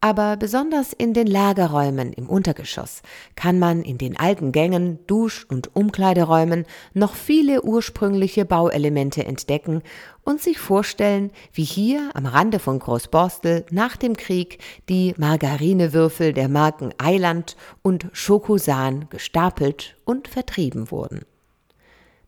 Aber 0.00 0.36
besonders 0.36 0.92
in 0.92 1.12
den 1.12 1.26
Lagerräumen 1.26 2.12
im 2.12 2.28
Untergeschoss 2.28 3.02
kann 3.34 3.58
man 3.58 3.82
in 3.82 3.98
den 3.98 4.16
alten 4.16 4.52
Gängen, 4.52 5.00
Dusch- 5.08 5.44
und 5.48 5.74
Umkleideräumen 5.74 6.66
noch 6.94 7.16
viele 7.16 7.64
ursprüngliche 7.64 8.44
Bauelemente 8.44 9.26
entdecken 9.26 9.82
und 10.22 10.40
sich 10.40 10.58
vorstellen, 10.58 11.32
wie 11.52 11.64
hier 11.64 12.10
am 12.14 12.26
Rande 12.26 12.60
von 12.60 12.78
Großborstel 12.78 13.66
nach 13.72 13.96
dem 13.96 14.16
Krieg 14.16 14.62
die 14.88 15.14
Margarinewürfel 15.16 16.32
der 16.32 16.48
Marken 16.48 16.94
Eiland 16.98 17.56
und 17.82 18.06
Schokosan 18.12 19.08
gestapelt 19.10 19.96
und 20.04 20.28
vertrieben 20.28 20.92
wurden. 20.92 21.22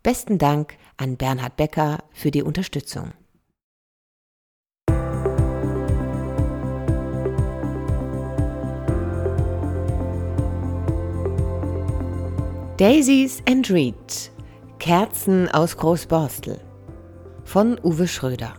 Besten 0.03 0.39
Dank 0.39 0.77
an 0.97 1.17
Bernhard 1.17 1.57
Becker 1.57 1.99
für 2.13 2.33
die 2.33 2.43
Unterstützung. 2.43 3.13
Daisies 12.81 13.43
and 13.47 13.71
Reed 13.71 13.95
Kerzen 14.79 15.51
aus 15.51 15.77
Großborstel 15.77 16.59
von 17.45 17.79
Uwe 17.85 18.09
Schröder. 18.09 18.55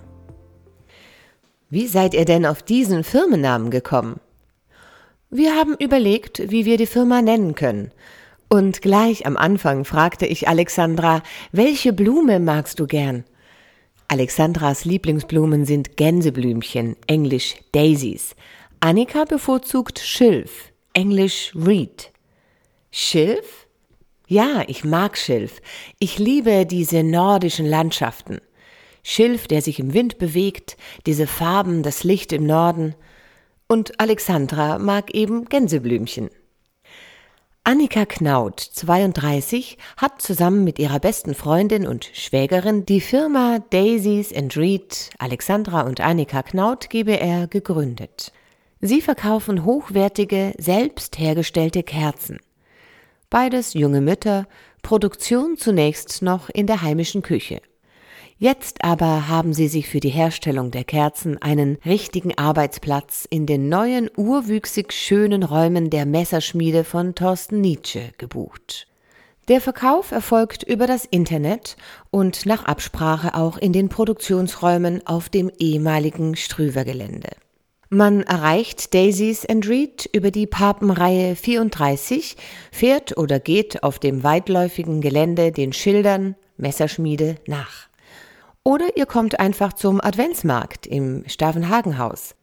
Wie 1.71 1.87
seid 1.87 2.13
ihr 2.13 2.25
denn 2.25 2.45
auf 2.45 2.61
diesen 2.61 3.03
Firmennamen 3.03 3.71
gekommen? 3.71 4.19
Wir 5.31 5.55
haben 5.55 5.73
überlegt, 5.73 6.51
wie 6.51 6.65
wir 6.65 6.77
die 6.77 6.85
Firma 6.85 7.23
nennen 7.23 7.55
können 7.55 7.89
und 8.47 8.83
gleich 8.83 9.25
am 9.25 9.37
Anfang 9.37 9.85
fragte 9.85 10.27
ich 10.27 10.47
Alexandra, 10.47 11.23
welche 11.51 11.91
Blume 11.91 12.39
magst 12.39 12.79
du 12.79 12.85
gern? 12.85 13.23
Alexandras 14.07 14.85
Lieblingsblumen 14.85 15.65
sind 15.65 15.97
Gänseblümchen, 15.97 16.95
englisch 17.07 17.55
Daisies. 17.71 18.35
Annika 18.81 19.25
bevorzugt 19.25 19.97
Schilf, 19.97 20.71
englisch 20.93 21.53
Reed. 21.55 22.11
Schilf? 22.91 23.60
Ja, 24.31 24.63
ich 24.67 24.85
mag 24.85 25.17
Schilf. 25.17 25.61
Ich 26.00 26.17
liebe 26.17 26.65
diese 26.65 27.03
nordischen 27.03 27.65
Landschaften. 27.65 28.39
Schilf, 29.03 29.50
der 29.50 29.61
sich 29.61 29.77
im 29.77 29.93
Wind 29.93 30.19
bewegt, 30.19 30.77
diese 31.05 31.27
Farben, 31.27 31.83
das 31.83 32.05
Licht 32.05 32.31
im 32.31 32.45
Norden. 32.45 32.95
Und 33.67 34.00
Alexandra 34.00 34.79
mag 34.79 35.13
eben 35.13 35.50
Gänseblümchen. 35.50 36.29
Annika 37.65 38.05
Knaut, 38.05 38.61
32, 38.61 39.77
hat 39.97 40.21
zusammen 40.21 40.63
mit 40.63 40.79
ihrer 40.79 41.01
besten 41.01 41.35
Freundin 41.35 41.85
und 41.85 42.09
Schwägerin 42.13 42.85
die 42.85 43.01
Firma 43.01 43.59
Daisies 43.71 44.33
and 44.33 44.55
Reed 44.55 45.09
Alexandra 45.19 45.81
und 45.81 46.00
Annika 46.00 46.41
Knaut 46.41 46.89
GbR 46.89 47.47
gegründet. 47.47 48.31
Sie 48.79 49.01
verkaufen 49.01 49.65
hochwertige, 49.65 50.53
selbst 50.57 51.19
hergestellte 51.19 51.83
Kerzen. 51.83 52.39
Beides 53.31 53.73
junge 53.73 54.01
Mütter, 54.01 54.45
Produktion 54.81 55.55
zunächst 55.55 56.21
noch 56.21 56.50
in 56.50 56.67
der 56.67 56.81
heimischen 56.81 57.21
Küche. 57.21 57.61
Jetzt 58.37 58.83
aber 58.83 59.29
haben 59.29 59.53
sie 59.53 59.70
sich 59.70 59.87
für 59.87 60.01
die 60.01 60.09
Herstellung 60.09 60.70
der 60.70 60.83
Kerzen 60.83 61.41
einen 61.41 61.77
richtigen 61.85 62.37
Arbeitsplatz 62.37 63.25
in 63.29 63.46
den 63.46 63.70
neuen 63.70 64.09
urwüchsig 64.17 64.91
schönen 64.91 65.44
Räumen 65.44 65.89
der 65.89 66.05
Messerschmiede 66.05 66.83
von 66.83 67.15
Thorsten 67.15 67.61
Nietzsche 67.61 68.11
gebucht. 68.17 68.87
Der 69.48 69.61
Verkauf 69.61 70.11
erfolgt 70.11 70.63
über 70.63 70.85
das 70.85 71.05
Internet 71.05 71.77
und 72.09 72.46
nach 72.46 72.65
Absprache 72.65 73.33
auch 73.33 73.57
in 73.57 73.72
den 73.72 73.87
Produktionsräumen 73.87 75.07
auf 75.07 75.29
dem 75.29 75.50
ehemaligen 75.57 76.35
Strüver-Gelände. 76.35 77.29
Man 77.93 78.23
erreicht 78.23 78.93
Daisies 78.93 79.45
and 79.45 79.67
Reed 79.67 80.09
über 80.13 80.31
die 80.31 80.47
Papenreihe 80.47 81.35
34, 81.35 82.37
fährt 82.71 83.17
oder 83.17 83.41
geht 83.41 83.83
auf 83.83 83.99
dem 83.99 84.23
weitläufigen 84.23 85.01
Gelände 85.01 85.51
den 85.51 85.73
Schildern 85.73 86.37
Messerschmiede 86.55 87.35
nach. 87.47 87.89
Oder 88.63 88.95
ihr 88.95 89.05
kommt 89.05 89.41
einfach 89.41 89.73
zum 89.73 89.99
Adventsmarkt 89.99 90.87
im 90.87 91.25
Stavenhagenhaus. 91.27 92.35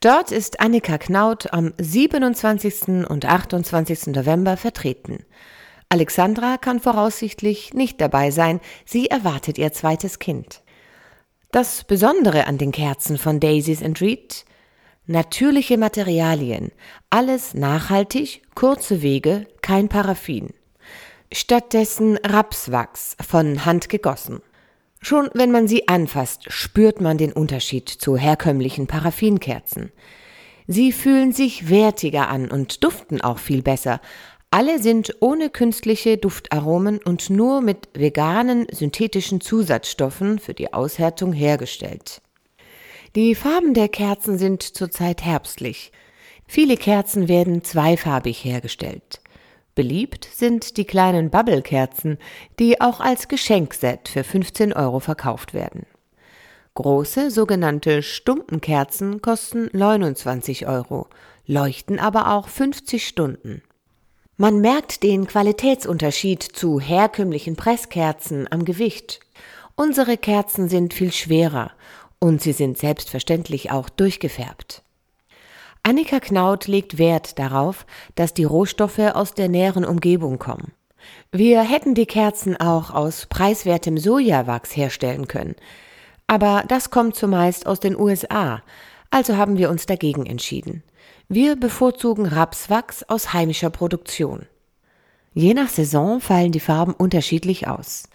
Dort 0.00 0.32
ist 0.32 0.58
Annika 0.58 0.98
Knaut 0.98 1.52
am 1.52 1.72
27. 1.78 3.06
und 3.08 3.26
28. 3.26 4.08
November 4.08 4.56
vertreten. 4.56 5.24
Alexandra 5.88 6.56
kann 6.56 6.80
voraussichtlich 6.80 7.74
nicht 7.74 8.00
dabei 8.00 8.32
sein, 8.32 8.58
sie 8.84 9.06
erwartet 9.06 9.56
ihr 9.56 9.72
zweites 9.72 10.18
Kind. 10.18 10.62
Das 11.52 11.84
Besondere 11.84 12.48
an 12.48 12.58
den 12.58 12.72
Kerzen 12.72 13.18
von 13.18 13.38
Daisies 13.38 13.84
and 13.84 14.00
Reed? 14.00 14.46
Natürliche 15.10 15.76
Materialien, 15.76 16.70
alles 17.10 17.52
nachhaltig, 17.52 18.42
kurze 18.54 19.02
Wege, 19.02 19.48
kein 19.60 19.88
Paraffin. 19.88 20.50
Stattdessen 21.32 22.16
Rapswachs 22.18 23.16
von 23.20 23.64
Hand 23.64 23.88
gegossen. 23.88 24.40
Schon 25.02 25.28
wenn 25.34 25.50
man 25.50 25.66
sie 25.66 25.88
anfasst, 25.88 26.44
spürt 26.52 27.00
man 27.00 27.18
den 27.18 27.32
Unterschied 27.32 27.88
zu 27.88 28.16
herkömmlichen 28.16 28.86
Paraffinkerzen. 28.86 29.90
Sie 30.68 30.92
fühlen 30.92 31.32
sich 31.32 31.68
wertiger 31.68 32.28
an 32.28 32.48
und 32.48 32.84
duften 32.84 33.20
auch 33.20 33.38
viel 33.38 33.62
besser. 33.62 34.00
Alle 34.52 34.78
sind 34.78 35.16
ohne 35.18 35.50
künstliche 35.50 36.18
Duftaromen 36.18 36.98
und 36.98 37.30
nur 37.30 37.62
mit 37.62 37.88
veganen 37.94 38.68
synthetischen 38.70 39.40
Zusatzstoffen 39.40 40.38
für 40.38 40.54
die 40.54 40.72
Aushärtung 40.72 41.32
hergestellt. 41.32 42.22
Die 43.16 43.34
Farben 43.34 43.74
der 43.74 43.88
Kerzen 43.88 44.38
sind 44.38 44.62
zurzeit 44.62 45.24
herbstlich. 45.24 45.90
Viele 46.46 46.76
Kerzen 46.76 47.26
werden 47.26 47.64
zweifarbig 47.64 48.44
hergestellt. 48.44 49.20
Beliebt 49.74 50.28
sind 50.32 50.76
die 50.76 50.84
kleinen 50.84 51.28
Bubble-Kerzen, 51.28 52.18
die 52.60 52.80
auch 52.80 53.00
als 53.00 53.26
Geschenkset 53.26 54.08
für 54.08 54.22
15 54.22 54.72
Euro 54.72 55.00
verkauft 55.00 55.54
werden. 55.54 55.86
Große 56.74 57.32
sogenannte 57.32 58.04
Stumpenkerzen 58.04 59.20
kosten 59.20 59.68
29 59.72 60.68
Euro, 60.68 61.08
leuchten 61.46 61.98
aber 61.98 62.32
auch 62.32 62.46
50 62.46 63.04
Stunden. 63.08 63.62
Man 64.36 64.60
merkt 64.60 65.02
den 65.02 65.26
Qualitätsunterschied 65.26 66.44
zu 66.44 66.78
herkömmlichen 66.78 67.56
Presskerzen 67.56 68.46
am 68.52 68.64
Gewicht. 68.64 69.18
Unsere 69.74 70.16
Kerzen 70.16 70.68
sind 70.68 70.94
viel 70.94 71.10
schwerer 71.10 71.72
und 72.20 72.40
sie 72.40 72.52
sind 72.52 72.78
selbstverständlich 72.78 73.72
auch 73.72 73.88
durchgefärbt. 73.88 74.82
Annika 75.82 76.20
Knaut 76.20 76.66
legt 76.66 76.98
Wert 76.98 77.38
darauf, 77.38 77.86
dass 78.14 78.34
die 78.34 78.44
Rohstoffe 78.44 78.98
aus 78.98 79.34
der 79.34 79.48
näheren 79.48 79.84
Umgebung 79.84 80.38
kommen. 80.38 80.72
Wir 81.32 81.62
hätten 81.62 81.94
die 81.94 82.06
Kerzen 82.06 82.56
auch 82.56 82.90
aus 82.90 83.26
preiswertem 83.26 83.96
Sojawachs 83.96 84.76
herstellen 84.76 85.26
können, 85.26 85.56
aber 86.26 86.64
das 86.68 86.90
kommt 86.90 87.16
zumeist 87.16 87.66
aus 87.66 87.80
den 87.80 87.98
USA, 87.98 88.62
also 89.10 89.36
haben 89.36 89.58
wir 89.58 89.70
uns 89.70 89.86
dagegen 89.86 90.26
entschieden. 90.26 90.84
Wir 91.28 91.56
bevorzugen 91.56 92.26
Rapswachs 92.26 93.02
aus 93.04 93.32
heimischer 93.32 93.70
Produktion. 93.70 94.46
Je 95.32 95.54
nach 95.54 95.68
Saison 95.68 96.20
fallen 96.20 96.52
die 96.52 96.60
Farben 96.60 96.92
unterschiedlich 96.92 97.68
aus. 97.68 98.08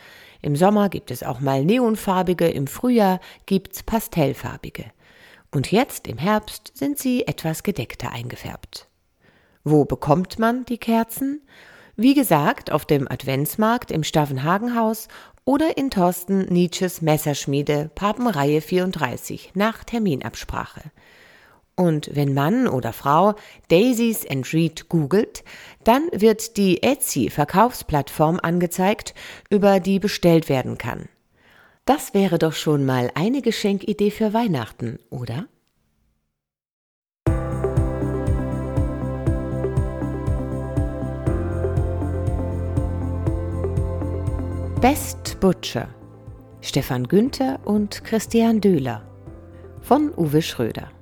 Im 0.45 0.55
Sommer 0.55 0.89
gibt 0.89 1.09
es 1.09 1.23
auch 1.23 1.39
mal 1.39 1.65
neonfarbige, 1.65 2.47
im 2.47 2.67
Frühjahr 2.67 3.19
gibt's 3.47 3.81
pastellfarbige 3.81 4.85
und 5.49 5.71
jetzt 5.71 6.07
im 6.07 6.19
Herbst 6.19 6.71
sind 6.75 6.99
sie 6.99 7.25
etwas 7.25 7.63
gedeckter 7.63 8.11
eingefärbt. 8.11 8.87
Wo 9.63 9.85
bekommt 9.85 10.37
man 10.37 10.63
die 10.65 10.77
Kerzen? 10.77 11.41
Wie 11.95 12.13
gesagt, 12.13 12.71
auf 12.71 12.85
dem 12.85 13.09
Adventsmarkt 13.09 13.89
im 13.89 14.03
Stavenhagenhaus 14.03 15.07
oder 15.45 15.79
in 15.79 15.89
Thorsten 15.89 16.41
Nietzsches 16.41 17.01
Messerschmiede 17.01 17.89
Papenreihe 17.95 18.61
34 18.61 19.53
nach 19.55 19.83
Terminabsprache. 19.83 20.91
Und 21.75 22.09
wenn 22.13 22.33
Mann 22.33 22.67
oder 22.67 22.93
Frau 22.93 23.35
Daisies 23.67 24.25
and 24.29 24.51
Reed 24.53 24.87
googelt, 24.87 25.43
dann 25.83 26.07
wird 26.13 26.55
die 26.55 26.81
Etsy 26.81 27.29
Verkaufsplattform 27.29 28.39
angezeigt, 28.41 29.13
über 29.49 29.79
die 29.81 29.99
bestellt 29.99 30.47
werden 30.47 30.77
kann. 30.77 31.09
Das 31.83 32.13
wäre 32.13 32.39
doch 32.39 32.53
schon 32.53 32.85
mal 32.85 33.11
eine 33.13 33.41
Geschenkidee 33.41 34.09
für 34.09 34.33
Weihnachten, 34.33 34.99
oder? 35.09 35.47
Best 44.81 45.39
Butcher 45.39 45.89
Stefan 46.61 47.07
Günther 47.07 47.59
und 47.65 48.03
Christian 48.03 48.61
Döhler 48.61 49.03
von 49.81 50.11
Uwe 50.15 50.41
Schröder 50.41 50.94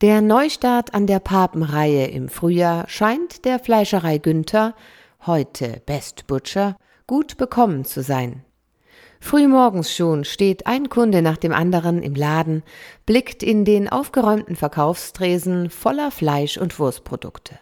Der 0.00 0.22
Neustart 0.22 0.94
an 0.94 1.06
der 1.06 1.18
Papenreihe 1.18 2.06
im 2.06 2.30
Frühjahr 2.30 2.88
scheint 2.88 3.44
der 3.44 3.58
Fleischerei 3.58 4.16
Günther, 4.16 4.74
heute 5.26 5.82
Best 5.84 6.26
Butcher, 6.26 6.78
gut 7.06 7.36
bekommen 7.36 7.84
zu 7.84 8.02
sein. 8.02 8.42
Frühmorgens 9.20 9.94
schon 9.94 10.24
steht 10.24 10.66
ein 10.66 10.88
Kunde 10.88 11.20
nach 11.20 11.36
dem 11.36 11.52
anderen 11.52 12.02
im 12.02 12.14
Laden, 12.14 12.62
blickt 13.04 13.42
in 13.42 13.66
den 13.66 13.90
aufgeräumten 13.90 14.56
Verkaufstresen 14.56 15.68
voller 15.68 16.10
Fleisch- 16.10 16.56
und 16.56 16.78
Wurstprodukte. 16.78 17.58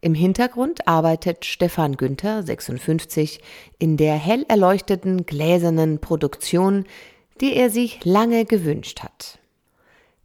Im 0.00 0.14
Hintergrund 0.14 0.88
arbeitet 0.88 1.44
Stefan 1.44 1.96
Günther, 1.96 2.42
56, 2.42 3.40
in 3.78 3.96
der 3.96 4.16
hell 4.16 4.44
erleuchteten 4.48 5.26
gläsernen 5.26 6.00
Produktion, 6.00 6.86
die 7.40 7.54
er 7.54 7.70
sich 7.70 8.04
lange 8.04 8.46
gewünscht 8.46 9.04
hat. 9.04 9.38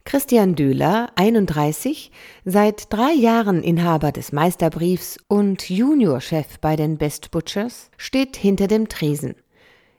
Christian 0.04 0.56
Döhler, 0.56 1.10
31, 1.14 2.10
seit 2.44 2.92
drei 2.92 3.12
Jahren 3.12 3.62
Inhaber 3.62 4.10
des 4.10 4.32
Meisterbriefs 4.32 5.16
und 5.28 5.70
Juniorchef 5.70 6.58
bei 6.60 6.74
den 6.76 6.98
Best 6.98 7.30
Butchers, 7.30 7.90
steht 7.96 8.36
hinter 8.36 8.66
dem 8.66 8.88
Tresen. 8.88 9.36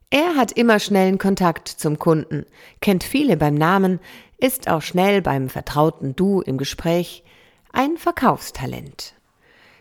Er 0.10 0.36
hat 0.36 0.52
immer 0.52 0.80
schnellen 0.80 1.18
Kontakt 1.18 1.68
zum 1.68 2.00
Kunden, 2.00 2.46
kennt 2.82 3.04
viele 3.04 3.38
beim 3.38 3.56
Namen, 3.56 4.00
ist 4.38 4.70
auch 4.70 4.82
schnell 4.82 5.22
beim 5.22 5.50
vertrauten 5.50 6.16
Du 6.16 6.42
im 6.42 6.58
Gespräch, 6.58 7.24
ein 7.72 7.98
Verkaufstalent. 7.98 9.16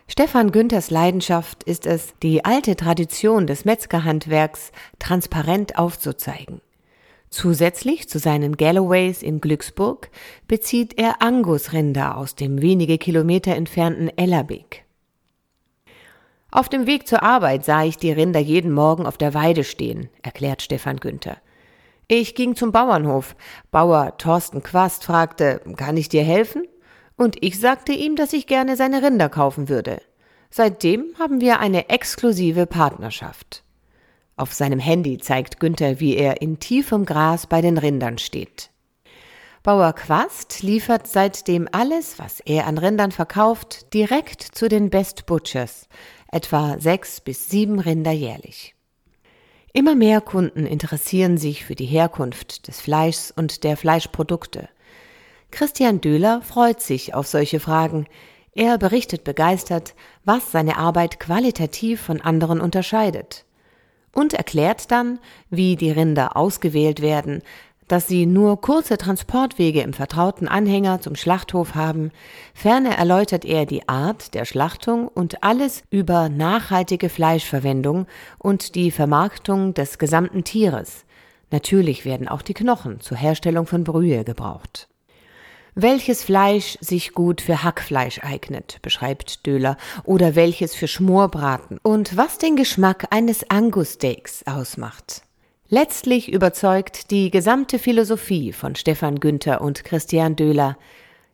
Stefan 0.07 0.51
Günthers 0.51 0.89
Leidenschaft 0.89 1.63
ist 1.63 1.85
es, 1.85 2.13
die 2.23 2.45
alte 2.45 2.75
Tradition 2.75 3.45
des 3.45 3.65
Metzgerhandwerks 3.65 4.71
transparent 4.99 5.77
aufzuzeigen. 5.77 6.61
Zusätzlich 7.33 8.07
zu 8.07 8.19
seinen 8.19 8.57
Galloways 8.57 9.23
in 9.23 9.41
Glücksburg 9.41 10.11
bezieht 10.47 10.99
er 10.99 11.23
Angusrinder 11.23 12.15
aus 12.15 12.35
dem 12.35 12.61
wenige 12.61 12.99
Kilometer 12.99 13.55
entfernten 13.55 14.15
Ellerbeek. 14.15 14.85
Auf 16.51 16.69
dem 16.69 16.85
Weg 16.85 17.07
zur 17.07 17.23
Arbeit 17.23 17.65
sah 17.65 17.85
ich 17.85 17.97
die 17.97 18.11
Rinder 18.11 18.39
jeden 18.39 18.71
Morgen 18.71 19.07
auf 19.07 19.17
der 19.17 19.33
Weide 19.33 19.63
stehen, 19.63 20.09
erklärt 20.21 20.61
Stefan 20.61 20.97
Günther. 20.97 21.37
Ich 22.07 22.35
ging 22.35 22.55
zum 22.55 22.71
Bauernhof. 22.71 23.35
Bauer 23.71 24.15
Thorsten 24.19 24.61
Quast 24.61 25.03
fragte, 25.03 25.59
kann 25.75 25.97
ich 25.97 26.09
dir 26.09 26.23
helfen? 26.23 26.67
Und 27.17 27.37
ich 27.41 27.59
sagte 27.59 27.93
ihm, 27.93 28.15
dass 28.15 28.33
ich 28.33 28.45
gerne 28.45 28.75
seine 28.75 29.01
Rinder 29.01 29.29
kaufen 29.29 29.69
würde. 29.69 30.03
Seitdem 30.51 31.15
haben 31.17 31.41
wir 31.41 31.59
eine 31.59 31.89
exklusive 31.89 32.67
Partnerschaft. 32.67 33.62
Auf 34.35 34.53
seinem 34.53 34.79
Handy 34.79 35.17
zeigt 35.19 35.59
Günther, 35.59 35.99
wie 35.99 36.15
er 36.15 36.41
in 36.41 36.59
tiefem 36.59 37.05
Gras 37.05 37.47
bei 37.47 37.61
den 37.61 37.77
Rindern 37.77 38.17
steht. 38.17 38.71
Bauer 39.61 39.93
Quast 39.93 40.61
liefert 40.61 41.07
seitdem 41.07 41.69
alles, 41.71 42.19
was 42.19 42.41
er 42.41 42.67
an 42.67 42.77
Rindern 42.77 43.11
verkauft, 43.11 43.93
direkt 43.93 44.41
zu 44.41 44.67
den 44.67 44.89
Best 44.89 45.25
Butchers, 45.25 45.87
etwa 46.31 46.77
sechs 46.79 47.21
bis 47.21 47.49
sieben 47.49 47.79
Rinder 47.79 48.11
jährlich. 48.11 48.75
Immer 49.71 49.95
mehr 49.95 50.19
Kunden 50.19 50.65
interessieren 50.65 51.37
sich 51.37 51.63
für 51.63 51.75
die 51.75 51.85
Herkunft 51.85 52.67
des 52.67 52.81
Fleischs 52.81 53.31
und 53.31 53.63
der 53.63 53.77
Fleischprodukte. 53.77 54.67
Christian 55.49 56.01
Döhler 56.01 56.41
freut 56.41 56.81
sich 56.81 57.13
auf 57.13 57.27
solche 57.27 57.59
Fragen. 57.59 58.05
Er 58.51 58.77
berichtet 58.77 59.23
begeistert, 59.23 59.95
was 60.25 60.51
seine 60.51 60.77
Arbeit 60.77 61.19
qualitativ 61.19 62.01
von 62.01 62.19
anderen 62.19 62.59
unterscheidet. 62.59 63.45
Und 64.13 64.33
erklärt 64.33 64.91
dann, 64.91 65.19
wie 65.49 65.75
die 65.75 65.91
Rinder 65.91 66.37
ausgewählt 66.37 67.01
werden, 67.01 67.41
dass 67.87 68.07
sie 68.07 68.25
nur 68.25 68.61
kurze 68.61 68.97
Transportwege 68.97 69.81
im 69.81 69.93
vertrauten 69.93 70.47
Anhänger 70.47 71.01
zum 71.01 71.15
Schlachthof 71.15 71.75
haben. 71.75 72.11
Ferner 72.53 72.97
erläutert 72.97 73.45
er 73.45 73.65
die 73.65 73.87
Art 73.89 74.33
der 74.33 74.45
Schlachtung 74.45 75.07
und 75.07 75.43
alles 75.43 75.83
über 75.89 76.29
nachhaltige 76.29 77.09
Fleischverwendung 77.09 78.07
und 78.37 78.75
die 78.75 78.91
Vermarktung 78.91 79.73
des 79.73 79.97
gesamten 79.97 80.43
Tieres. 80.43 81.05
Natürlich 81.51 82.05
werden 82.05 82.27
auch 82.27 82.41
die 82.41 82.55
Knochen 82.55 82.99
zur 82.99 83.17
Herstellung 83.17 83.67
von 83.67 83.83
Brühe 83.83 84.23
gebraucht. 84.23 84.87
Welches 85.75 86.23
Fleisch 86.23 86.77
sich 86.81 87.13
gut 87.13 87.41
für 87.41 87.63
Hackfleisch 87.63 88.19
eignet, 88.23 88.77
beschreibt 88.83 89.47
Döhler, 89.47 89.77
oder 90.03 90.35
welches 90.35 90.75
für 90.75 90.87
Schmorbraten 90.87 91.79
und 91.81 92.15
was 92.15 92.37
den 92.37 92.55
Geschmack 92.55 93.07
eines 93.09 93.49
Angus-Steaks 93.49 94.43
ausmacht. 94.45 95.23
Letztlich 95.69 96.31
überzeugt 96.31 97.09
die 97.09 97.31
gesamte 97.31 97.79
Philosophie 97.79 98.53
von 98.53 98.75
Stefan 98.75 99.19
Günther 99.19 99.61
und 99.61 99.83
Christian 99.83 100.35
Döhler. 100.35 100.77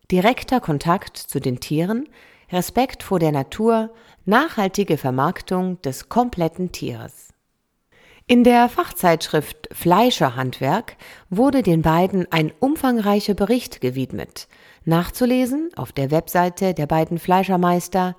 Direkter 0.09 0.61
Kontakt 0.61 1.17
zu 1.17 1.41
den 1.41 1.59
Tieren, 1.59 2.07
Respekt 2.49 3.03
vor 3.03 3.19
der 3.19 3.33
Natur, 3.33 3.89
nachhaltige 4.25 4.97
Vermarktung 4.97 5.81
des 5.81 6.07
kompletten 6.07 6.71
Tieres. 6.71 7.33
In 8.31 8.43
der 8.43 8.69
Fachzeitschrift 8.69 9.69
Fleischerhandwerk 9.71 10.97
wurde 11.31 11.63
den 11.63 11.81
beiden 11.81 12.31
ein 12.31 12.51
umfangreicher 12.59 13.33
Bericht 13.33 13.81
gewidmet, 13.81 14.47
nachzulesen 14.85 15.71
auf 15.75 15.93
der 15.93 16.11
Webseite 16.11 16.75
der 16.75 16.85
beiden 16.85 17.17
Fleischermeister 17.17 18.15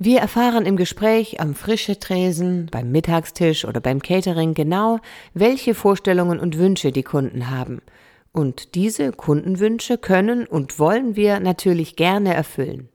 Wir 0.00 0.20
erfahren 0.20 0.64
im 0.64 0.76
Gespräch 0.76 1.40
am 1.40 1.56
frische 1.56 1.98
Tresen, 1.98 2.68
beim 2.70 2.92
Mittagstisch 2.92 3.64
oder 3.64 3.80
beim 3.80 4.00
Catering 4.00 4.54
genau, 4.54 5.00
welche 5.34 5.74
Vorstellungen 5.74 6.38
und 6.38 6.56
Wünsche 6.56 6.92
die 6.92 7.02
Kunden 7.02 7.50
haben. 7.50 7.82
Und 8.30 8.76
diese 8.76 9.10
Kundenwünsche 9.10 9.98
können 9.98 10.46
und 10.46 10.78
wollen 10.78 11.16
wir 11.16 11.40
natürlich 11.40 11.96
gerne 11.96 12.32
erfüllen. 12.32 12.88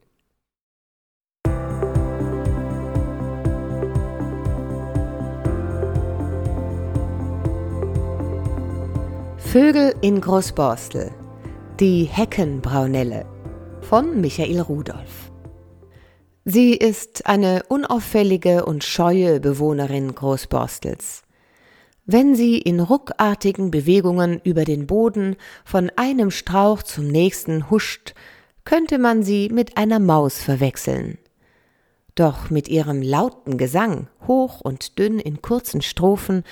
Vögel 9.36 9.94
in 10.00 10.22
Großborstel. 10.22 11.12
Die 11.82 12.06
Heckenbraunelle 12.06 13.26
von 13.82 14.22
Michael 14.22 14.62
Rudolph. 14.62 15.23
Sie 16.46 16.74
ist 16.74 17.26
eine 17.26 17.64
unauffällige 17.70 18.66
und 18.66 18.84
scheue 18.84 19.40
Bewohnerin 19.40 20.14
Großborstels. 20.14 21.24
Wenn 22.06 22.36
sie 22.36 22.58
in 22.58 22.82
ruckartigen 22.82 23.72
Bewegungen 23.72 24.42
über 24.44 24.66
den 24.66 24.86
Boden 24.86 25.38
von 25.64 25.90
einem 25.96 26.32
Strauch 26.32 26.84
zum 26.84 27.08
nächsten 27.08 27.70
huscht, 27.70 28.14
könnte 28.66 28.98
man 28.98 29.24
sie 29.24 29.48
mit 29.48 29.78
einer 29.78 30.00
Maus 30.00 30.42
verwechseln. 30.42 31.18
Doch 32.16 32.50
mit 32.50 32.68
ihrem 32.68 33.02
lauten 33.02 33.58
Gesang, 33.58 34.10
hoch 34.28 34.60
und 34.60 35.00
dünn 35.00 35.20
in 35.20 35.42
kurzen 35.42 35.82
Strophen, 35.82 36.44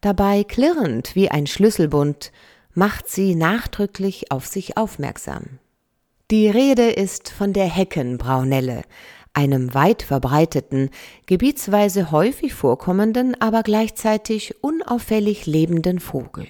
dabei 0.00 0.44
klirrend 0.44 1.16
wie 1.16 1.28
ein 1.28 1.48
Schlüsselbund, 1.48 2.30
macht 2.72 3.08
sie 3.08 3.34
nachdrücklich 3.34 4.30
auf 4.30 4.46
sich 4.46 4.76
aufmerksam. 4.76 5.58
Die 6.30 6.48
Rede 6.48 6.88
ist 6.90 7.28
von 7.28 7.52
der 7.52 7.66
Heckenbraunelle, 7.66 8.84
einem 9.32 9.74
weit 9.74 10.02
verbreiteten, 10.02 10.90
gebietsweise 11.26 12.10
häufig 12.10 12.54
vorkommenden, 12.54 13.40
aber 13.40 13.62
gleichzeitig 13.62 14.62
unauffällig 14.62 15.46
lebenden 15.46 16.00
Vogel. 16.00 16.48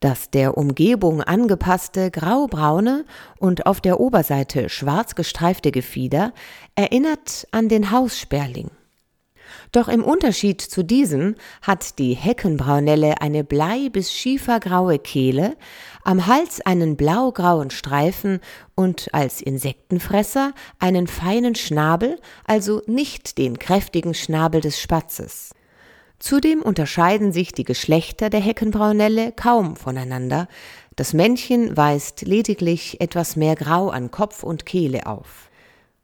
Das 0.00 0.30
der 0.30 0.58
Umgebung 0.58 1.22
angepasste 1.22 2.10
graubraune 2.10 3.04
und 3.38 3.66
auf 3.66 3.80
der 3.80 4.00
Oberseite 4.00 4.68
schwarz 4.68 5.14
gestreifte 5.14 5.70
Gefieder 5.70 6.32
erinnert 6.74 7.46
an 7.52 7.68
den 7.68 7.92
Haussperling. 7.92 8.70
Doch 9.70 9.88
im 9.88 10.02
Unterschied 10.02 10.60
zu 10.60 10.82
diesem 10.82 11.36
hat 11.62 11.98
die 11.98 12.14
Heckenbraunelle 12.14 13.20
eine 13.20 13.44
blei- 13.44 13.90
bis 13.90 14.12
schiefergraue 14.12 14.98
Kehle, 14.98 15.56
am 16.04 16.26
Hals 16.26 16.60
einen 16.60 16.96
blaugrauen 16.96 17.70
Streifen 17.70 18.40
und 18.74 19.08
als 19.12 19.40
Insektenfresser 19.40 20.52
einen 20.78 21.06
feinen 21.06 21.54
Schnabel, 21.54 22.18
also 22.44 22.82
nicht 22.86 23.38
den 23.38 23.58
kräftigen 23.58 24.14
Schnabel 24.14 24.60
des 24.60 24.80
Spatzes. 24.80 25.50
Zudem 26.18 26.62
unterscheiden 26.62 27.32
sich 27.32 27.52
die 27.52 27.64
Geschlechter 27.64 28.30
der 28.30 28.40
Heckenbraunelle 28.40 29.32
kaum 29.32 29.76
voneinander. 29.76 30.46
Das 30.94 31.14
Männchen 31.14 31.76
weist 31.76 32.22
lediglich 32.22 33.00
etwas 33.00 33.34
mehr 33.34 33.56
Grau 33.56 33.90
an 33.90 34.10
Kopf 34.10 34.42
und 34.42 34.64
Kehle 34.64 35.06
auf. 35.06 35.50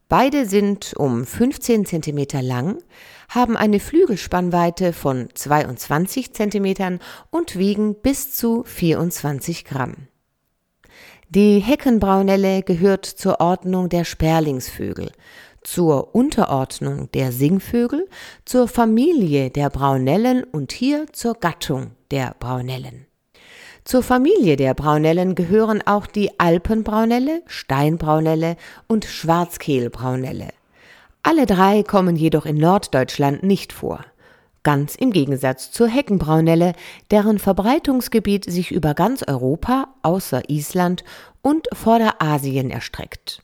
Beide 0.09 0.47
sind 0.47 0.95
um 0.97 1.27
15 1.27 1.85
cm 1.85 2.41
lang, 2.41 2.79
haben 3.29 3.59
eine 3.59 3.79
Flügelspannweite 3.79 4.95
von 4.95 5.29
22 5.35 6.33
cm 6.33 6.99
und 7.31 7.59
wiegen 7.59 7.95
bis 7.95 8.35
zu 8.35 8.65
24 8.65 9.67
Gramm. 9.67 10.09
Die 11.29 11.59
Heckenbraunelle 11.59 12.63
gehört 12.63 13.05
zur 13.05 13.41
Ordnung 13.41 13.91
der 13.91 14.05
Sperlingsvögel, 14.05 15.13
zur 15.63 16.15
Unterordnung 16.15 17.11
der 17.13 17.31
Singvögel, 17.31 18.09
zur 18.47 18.67
Familie 18.67 19.51
der 19.51 19.69
Braunellen 19.69 20.43
und 20.43 20.73
hier 20.73 21.07
zur 21.13 21.35
Gattung 21.35 21.91
der 22.11 22.35
Braunellen. 22.39 23.08
Zur 23.89 24.03
Familie 24.03 24.57
der 24.57 24.75
Braunellen 24.75 25.35
gehören 25.35 25.81
auch 25.87 26.07
die 26.07 26.39
Alpenbraunelle, 26.39 27.41
Steinbraunelle 27.47 28.59
und 28.87 29.07
Schwarzkehlbraunelle. 29.07 30.49
Alle 31.23 31.47
drei 31.47 31.83
kommen 31.85 32.15
jedoch 32.15 32.45
in 32.45 32.59
Norddeutschland 32.59 33.45
nicht 33.45 33.73
vor. 33.73 34.05
Ganz 34.63 34.95
im 34.95 35.11
Gegensatz 35.11 35.73
zur 35.73 35.89
Heckenbraunelle, 35.89 36.75
deren 37.11 37.39
Verbreitungsgebiet 37.39 38.45
sich 38.45 38.73
über 38.73 38.93
ganz 38.93 39.23
Europa 39.23 39.89
außer 40.03 40.51
Island 40.51 41.03
und 41.41 41.67
Vorderasien 41.73 42.71
erstreckt. 42.71 43.41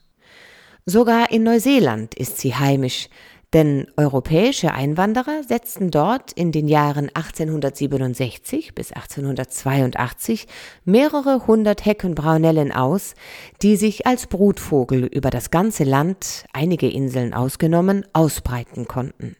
Sogar 0.85 1.31
in 1.31 1.41
Neuseeland 1.41 2.13
ist 2.13 2.37
sie 2.37 2.53
heimisch, 2.53 3.09
denn 3.55 3.87
europäische 3.95 4.73
Einwanderer 4.73 5.41
setzten 5.47 5.89
dort 5.89 6.33
in 6.33 6.51
den 6.51 6.67
Jahren 6.67 7.09
1867 7.13 8.75
bis 8.75 8.91
1882 8.91 10.47
mehrere 10.83 11.47
hundert 11.47 11.85
Heckenbraunellen 11.85 12.73
aus, 12.73 13.13
die 13.61 13.77
sich 13.77 14.05
als 14.05 14.27
Brutvogel 14.27 15.05
über 15.05 15.29
das 15.29 15.51
ganze 15.51 15.85
Land, 15.85 16.43
einige 16.51 16.89
Inseln 16.89 17.33
ausgenommen, 17.33 18.05
ausbreiten 18.11 18.89
konnten. 18.89 19.37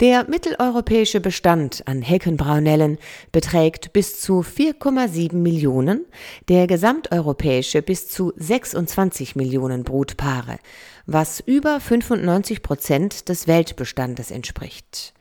Der 0.00 0.26
mitteleuropäische 0.30 1.20
Bestand 1.20 1.86
an 1.86 2.00
Heckenbraunellen 2.00 2.96
beträgt 3.32 3.92
bis 3.92 4.18
zu 4.18 4.40
4,7 4.40 5.34
Millionen, 5.34 6.06
der 6.48 6.66
gesamteuropäische 6.66 7.82
bis 7.82 8.08
zu 8.08 8.32
26 8.34 9.36
Millionen 9.36 9.84
Brutpaare, 9.84 10.58
was 11.04 11.40
über 11.40 11.80
95 11.80 12.62
Prozent 12.62 13.28
des 13.28 13.46
Weltbestandes 13.46 14.30
entspricht. 14.30 15.12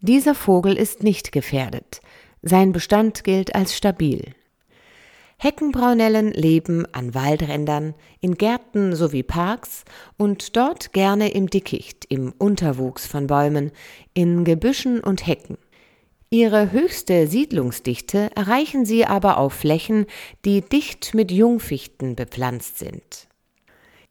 Dieser 0.00 0.34
Vogel 0.34 0.78
ist 0.78 1.02
nicht 1.02 1.30
gefährdet. 1.30 2.00
Sein 2.40 2.72
Bestand 2.72 3.22
gilt 3.22 3.54
als 3.54 3.76
stabil. 3.76 4.34
Heckenbraunellen 5.38 6.32
leben 6.32 6.86
an 6.92 7.14
Waldrändern, 7.14 7.94
in 8.20 8.36
Gärten 8.36 8.96
sowie 8.96 9.22
Parks 9.22 9.84
und 10.16 10.56
dort 10.56 10.94
gerne 10.94 11.30
im 11.32 11.50
Dickicht, 11.50 12.06
im 12.08 12.32
Unterwuchs 12.38 13.06
von 13.06 13.26
Bäumen, 13.26 13.70
in 14.14 14.44
Gebüschen 14.44 15.00
und 15.00 15.26
Hecken. 15.26 15.58
Ihre 16.30 16.72
höchste 16.72 17.26
Siedlungsdichte 17.26 18.30
erreichen 18.34 18.84
sie 18.84 19.04
aber 19.04 19.36
auf 19.36 19.52
Flächen, 19.52 20.06
die 20.44 20.62
dicht 20.62 21.14
mit 21.14 21.30
Jungfichten 21.30 22.16
bepflanzt 22.16 22.78
sind. 22.78 23.28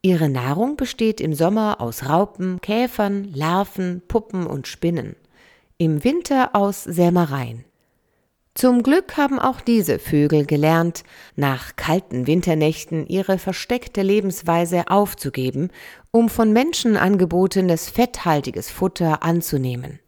Ihre 0.02 0.30
Nahrung 0.30 0.78
besteht 0.78 1.20
im 1.20 1.34
Sommer 1.34 1.82
aus 1.82 2.08
Raupen, 2.08 2.62
Käfern, 2.62 3.32
Larven, 3.34 4.04
Puppen 4.08 4.46
und 4.46 4.68
Spinnen, 4.68 5.16
im 5.80 6.04
Winter 6.04 6.56
aus 6.56 6.84
Sämereien. 6.84 7.66
Zum 8.58 8.84
Glück 8.84 9.18
haben 9.18 9.38
auch 9.38 9.60
diese 9.60 10.00
Vögel 10.00 10.46
gelernt, 10.46 11.04
nach 11.36 11.76
kalten 11.76 12.26
Winternächten 12.26 13.06
ihre 13.06 13.38
versteckte 13.38 14.02
Lebensweise 14.02 14.88
aufzugeben, 14.88 15.72
um 16.12 16.30
von 16.30 16.54
Menschen 16.54 16.96
angebotenes 16.96 17.90
fetthaltiges 17.90 18.70
Futter 18.70 19.24
anzunehmen. 19.24 20.00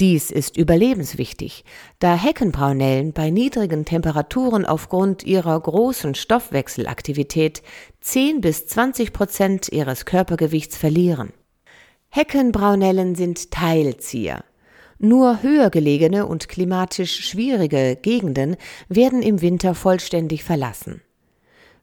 Dies 0.00 0.32
ist 0.32 0.56
überlebenswichtig, 0.56 1.64
da 2.00 2.16
Heckenbraunellen 2.16 3.12
bei 3.12 3.30
niedrigen 3.30 3.84
Temperaturen 3.84 4.66
aufgrund 4.66 5.22
ihrer 5.22 5.60
großen 5.60 6.16
Stoffwechselaktivität 6.16 7.62
10 8.00 8.40
bis 8.40 8.66
20 8.66 9.12
Prozent 9.12 9.68
ihres 9.68 10.06
Körpergewichts 10.06 10.76
verlieren. 10.76 11.32
Heckenbraunellen 12.08 13.14
sind 13.14 13.52
Teilzieher. 13.52 14.42
Nur 14.98 15.42
höher 15.42 15.70
gelegene 15.70 16.26
und 16.26 16.48
klimatisch 16.48 17.24
schwierige 17.28 17.96
Gegenden 18.00 18.56
werden 18.88 19.22
im 19.22 19.40
Winter 19.40 19.74
vollständig 19.74 20.42
verlassen. 20.42 21.02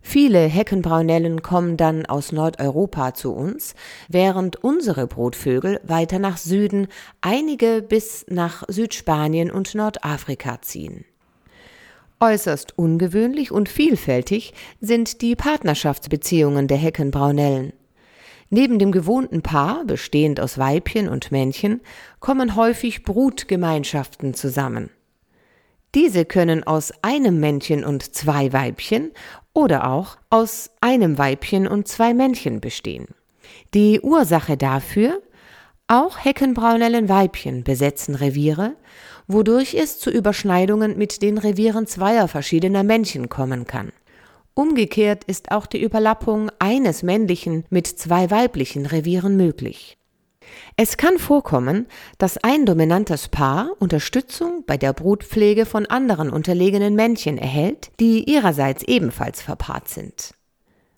Viele 0.01 0.41
Heckenbraunellen 0.41 1.41
kommen 1.41 1.77
dann 1.77 2.05
aus 2.05 2.31
Nordeuropa 2.31 3.15
zu 3.15 3.33
uns, 3.33 3.73
während 4.07 4.63
unsere 4.63 5.07
Brutvögel 5.07 5.79
weiter 5.83 6.19
nach 6.19 6.37
Süden, 6.37 6.87
einige 7.21 7.81
bis 7.81 8.23
nach 8.29 8.63
Südspanien 8.67 9.49
und 9.49 9.73
Nordafrika 9.73 10.61
ziehen. 10.61 11.05
Äußerst 12.19 12.77
ungewöhnlich 12.77 13.51
und 13.51 13.67
vielfältig 13.67 14.53
sind 14.79 15.21
die 15.21 15.35
Partnerschaftsbeziehungen 15.35 16.67
der 16.67 16.77
Heckenbraunellen. 16.77 17.73
Neben 18.49 18.79
dem 18.79 18.91
gewohnten 18.91 19.41
Paar, 19.41 19.85
bestehend 19.85 20.39
aus 20.39 20.57
Weibchen 20.57 21.09
und 21.09 21.31
Männchen, 21.31 21.81
kommen 22.19 22.55
häufig 22.55 23.03
Brutgemeinschaften 23.03 24.33
zusammen. 24.33 24.89
Diese 25.95 26.25
können 26.25 26.63
aus 26.63 26.93
einem 27.01 27.39
Männchen 27.39 27.83
und 27.85 28.13
zwei 28.13 28.51
Weibchen 28.53 29.11
oder 29.53 29.89
auch 29.89 30.17
aus 30.29 30.71
einem 30.81 31.17
Weibchen 31.17 31.67
und 31.67 31.87
zwei 31.87 32.13
Männchen 32.13 32.59
bestehen. 32.59 33.07
Die 33.73 34.01
Ursache 34.01 34.57
dafür? 34.57 35.21
Auch 35.87 36.17
Heckenbraunellenweibchen 36.17 37.63
besetzen 37.63 38.15
Reviere, 38.15 38.75
wodurch 39.27 39.75
es 39.75 39.99
zu 39.99 40.09
Überschneidungen 40.09 40.97
mit 40.97 41.21
den 41.21 41.37
Revieren 41.37 41.87
zweier 41.87 42.27
verschiedener 42.27 42.83
Männchen 42.83 43.29
kommen 43.29 43.65
kann. 43.65 43.91
Umgekehrt 44.55 45.25
ist 45.25 45.51
auch 45.51 45.65
die 45.65 45.81
Überlappung 45.83 46.49
eines 46.59 47.03
männlichen 47.03 47.65
mit 47.69 47.87
zwei 47.87 48.31
weiblichen 48.31 48.85
Revieren 48.85 49.35
möglich. 49.35 49.97
Es 50.77 50.95
kann 50.95 51.17
vorkommen, 51.17 51.87
dass 52.17 52.37
ein 52.37 52.65
dominantes 52.65 53.27
Paar 53.27 53.71
Unterstützung 53.79 54.63
bei 54.65 54.77
der 54.77 54.93
Brutpflege 54.93 55.65
von 55.65 55.85
anderen 55.87 56.29
unterlegenen 56.29 56.95
Männchen 56.95 57.37
erhält, 57.37 57.91
die 57.99 58.23
ihrerseits 58.31 58.83
ebenfalls 58.83 59.41
verpaart 59.41 59.89
sind. 59.89 60.33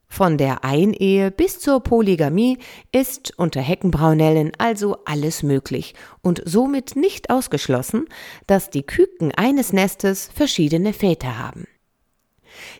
Von 0.07 0.37
der 0.37 0.63
Einehe 0.63 1.31
bis 1.31 1.59
zur 1.59 1.81
Polygamie 1.81 2.59
ist 2.91 3.37
unter 3.39 3.61
Heckenbraunellen 3.61 4.51
also 4.59 4.97
alles 5.05 5.41
möglich 5.41 5.95
und 6.21 6.43
somit 6.45 6.95
nicht 6.95 7.31
ausgeschlossen, 7.31 8.05
dass 8.45 8.69
die 8.69 8.83
Küken 8.83 9.31
eines 9.33 9.73
Nestes 9.73 10.29
verschiedene 10.33 10.93
Väter 10.93 11.39
haben. 11.39 11.65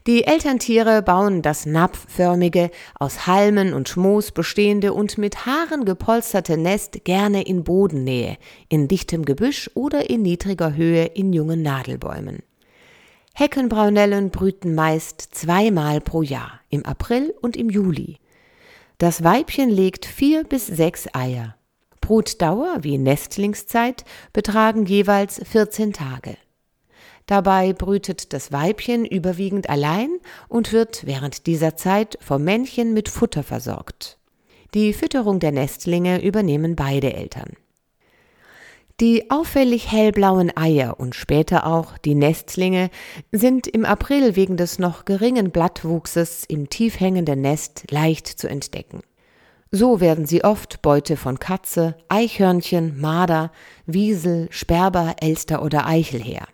Die 0.07 0.23
Elterntiere 0.23 1.01
bauen 1.01 1.41
das 1.41 1.65
napfförmige, 1.65 2.71
aus 2.99 3.27
Halmen 3.27 3.73
und 3.73 3.89
Schmoos 3.89 4.31
bestehende 4.31 4.93
und 4.93 5.17
mit 5.17 5.45
Haaren 5.45 5.85
gepolsterte 5.85 6.57
Nest 6.57 7.03
gerne 7.03 7.43
in 7.43 7.63
Bodennähe, 7.63 8.37
in 8.69 8.87
dichtem 8.87 9.25
Gebüsch 9.25 9.69
oder 9.73 10.09
in 10.09 10.21
niedriger 10.21 10.75
Höhe 10.75 11.05
in 11.05 11.33
jungen 11.33 11.61
Nadelbäumen. 11.61 12.43
Heckenbraunellen 13.33 14.31
brüten 14.31 14.73
meist 14.73 15.21
zweimal 15.21 16.01
pro 16.01 16.23
Jahr, 16.23 16.59
im 16.69 16.85
April 16.85 17.35
und 17.41 17.55
im 17.55 17.69
Juli. 17.69 18.17
Das 18.97 19.23
Weibchen 19.23 19.69
legt 19.69 20.07
vier 20.07 20.43
bis 20.43 20.65
sechs 20.65 21.07
Eier. 21.13 21.55
Brutdauer 22.01 22.77
wie 22.81 22.97
Nestlingszeit 22.97 24.05
betragen 24.33 24.85
jeweils 24.85 25.39
14 25.43 25.93
Tage. 25.93 26.37
Dabei 27.27 27.73
brütet 27.73 28.31
das 28.31 28.53
Weibchen 28.53 29.05
überwiegend 29.05 29.69
allein 29.69 30.09
und 30.47 30.71
wird 30.71 31.05
während 31.05 31.45
dieser 31.45 31.75
Zeit 31.75 32.17
vom 32.21 32.43
Männchen 32.43 32.93
mit 32.93 33.09
Futter 33.09 33.43
versorgt. 33.43 34.17
Die 34.73 34.93
Fütterung 34.93 35.39
der 35.39 35.51
Nestlinge 35.51 36.23
übernehmen 36.23 36.75
beide 36.77 37.13
Eltern. 37.13 37.53
Die 38.99 39.29
auffällig 39.29 39.91
hellblauen 39.91 40.55
Eier 40.55 40.99
und 40.99 41.15
später 41.15 41.67
auch 41.67 41.97
die 41.97 42.15
Nestlinge 42.15 42.89
sind 43.31 43.67
im 43.67 43.85
April 43.85 44.35
wegen 44.35 44.57
des 44.57 44.79
noch 44.79 45.05
geringen 45.05 45.51
Blattwuchses 45.51 46.45
im 46.45 46.69
tief 46.69 46.99
hängenden 46.99 47.41
Nest 47.41 47.91
leicht 47.91 48.27
zu 48.27 48.49
entdecken. 48.49 49.01
So 49.69 49.99
werden 49.99 50.25
sie 50.25 50.45
oft 50.45 50.81
Beute 50.81 51.17
von 51.17 51.39
Katze, 51.39 51.95
Eichhörnchen, 52.07 52.99
Marder, 52.99 53.51
Wiesel, 53.85 54.47
Sperber, 54.49 55.15
Elster 55.19 55.61
oder 55.61 55.85
Eichelheer. 55.85 56.47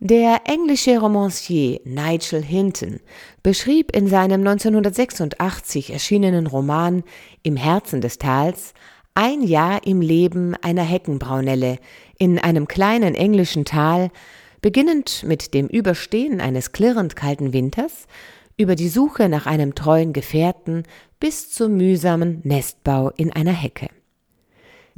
Der 0.00 0.42
englische 0.44 1.00
Romancier 1.00 1.80
Nigel 1.84 2.40
Hinton 2.40 3.00
beschrieb 3.42 3.96
in 3.96 4.06
seinem 4.06 4.46
1986 4.46 5.92
erschienenen 5.92 6.46
Roman 6.46 7.02
Im 7.42 7.56
Herzen 7.56 8.00
des 8.00 8.16
Tals 8.16 8.74
ein 9.14 9.42
Jahr 9.42 9.84
im 9.84 10.00
Leben 10.00 10.54
einer 10.62 10.84
Heckenbraunelle 10.84 11.78
in 12.16 12.38
einem 12.38 12.68
kleinen 12.68 13.16
englischen 13.16 13.64
Tal, 13.64 14.12
beginnend 14.60 15.24
mit 15.26 15.52
dem 15.52 15.66
Überstehen 15.66 16.40
eines 16.40 16.70
klirrend 16.70 17.16
kalten 17.16 17.52
Winters, 17.52 18.06
über 18.56 18.76
die 18.76 18.90
Suche 18.90 19.28
nach 19.28 19.46
einem 19.46 19.74
treuen 19.74 20.12
Gefährten 20.12 20.84
bis 21.18 21.50
zum 21.50 21.76
mühsamen 21.76 22.40
Nestbau 22.44 23.10
in 23.16 23.32
einer 23.32 23.50
Hecke. 23.50 23.88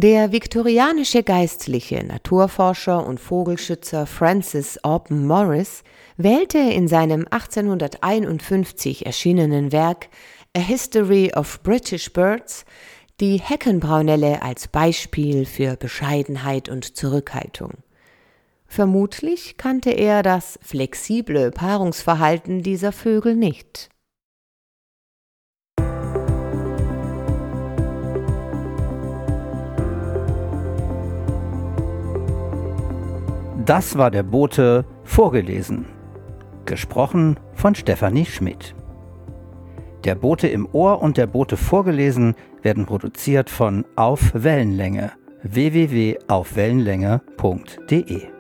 Der 0.03 0.33
viktorianische 0.33 1.23
Geistliche, 1.23 2.03
Naturforscher 2.03 3.07
und 3.07 3.21
Vogelschützer 3.21 4.07
Francis 4.07 4.79
Orpen 4.83 5.27
Morris 5.27 5.85
wählte 6.17 6.57
in 6.57 6.89
seinem 6.89 7.27
1851 7.29 9.05
erschienenen 9.05 9.73
Werk 9.73 10.09
A 10.57 10.61
History 10.61 11.33
of 11.37 11.63
British 11.63 12.15
Birds 12.15 12.65
die 13.21 13.43
Heckenbraunelle 13.43 14.41
als 14.41 14.69
Beispiel 14.69 15.45
für 15.45 15.77
Bescheidenheit 15.77 16.71
und 16.71 16.97
Zurückhaltung. 16.97 17.73
Vermutlich 18.65 19.59
kannte 19.59 19.91
er 19.91 20.23
das 20.23 20.59
flexible 20.63 21.51
Paarungsverhalten 21.51 22.63
dieser 22.63 22.93
Vögel 22.93 23.37
nicht. 23.37 23.91
Das 33.71 33.97
war 33.97 34.11
der 34.11 34.25
Bote 34.25 34.85
vorgelesen. 35.05 35.87
Gesprochen 36.65 37.39
von 37.55 37.77
Stefanie 37.77 38.25
Schmidt. 38.25 38.75
Der 40.03 40.17
Bote 40.17 40.49
im 40.49 40.69
Ohr 40.73 41.01
und 41.01 41.17
der 41.17 41.29
Bote 41.29 41.57
vorgelesen 41.57 42.35
werden 42.63 42.85
produziert 42.85 43.49
von 43.49 43.85
Auf 43.95 44.33
Wellenlänge 44.35 45.13
www.aufwellenlänge.de 45.45 48.40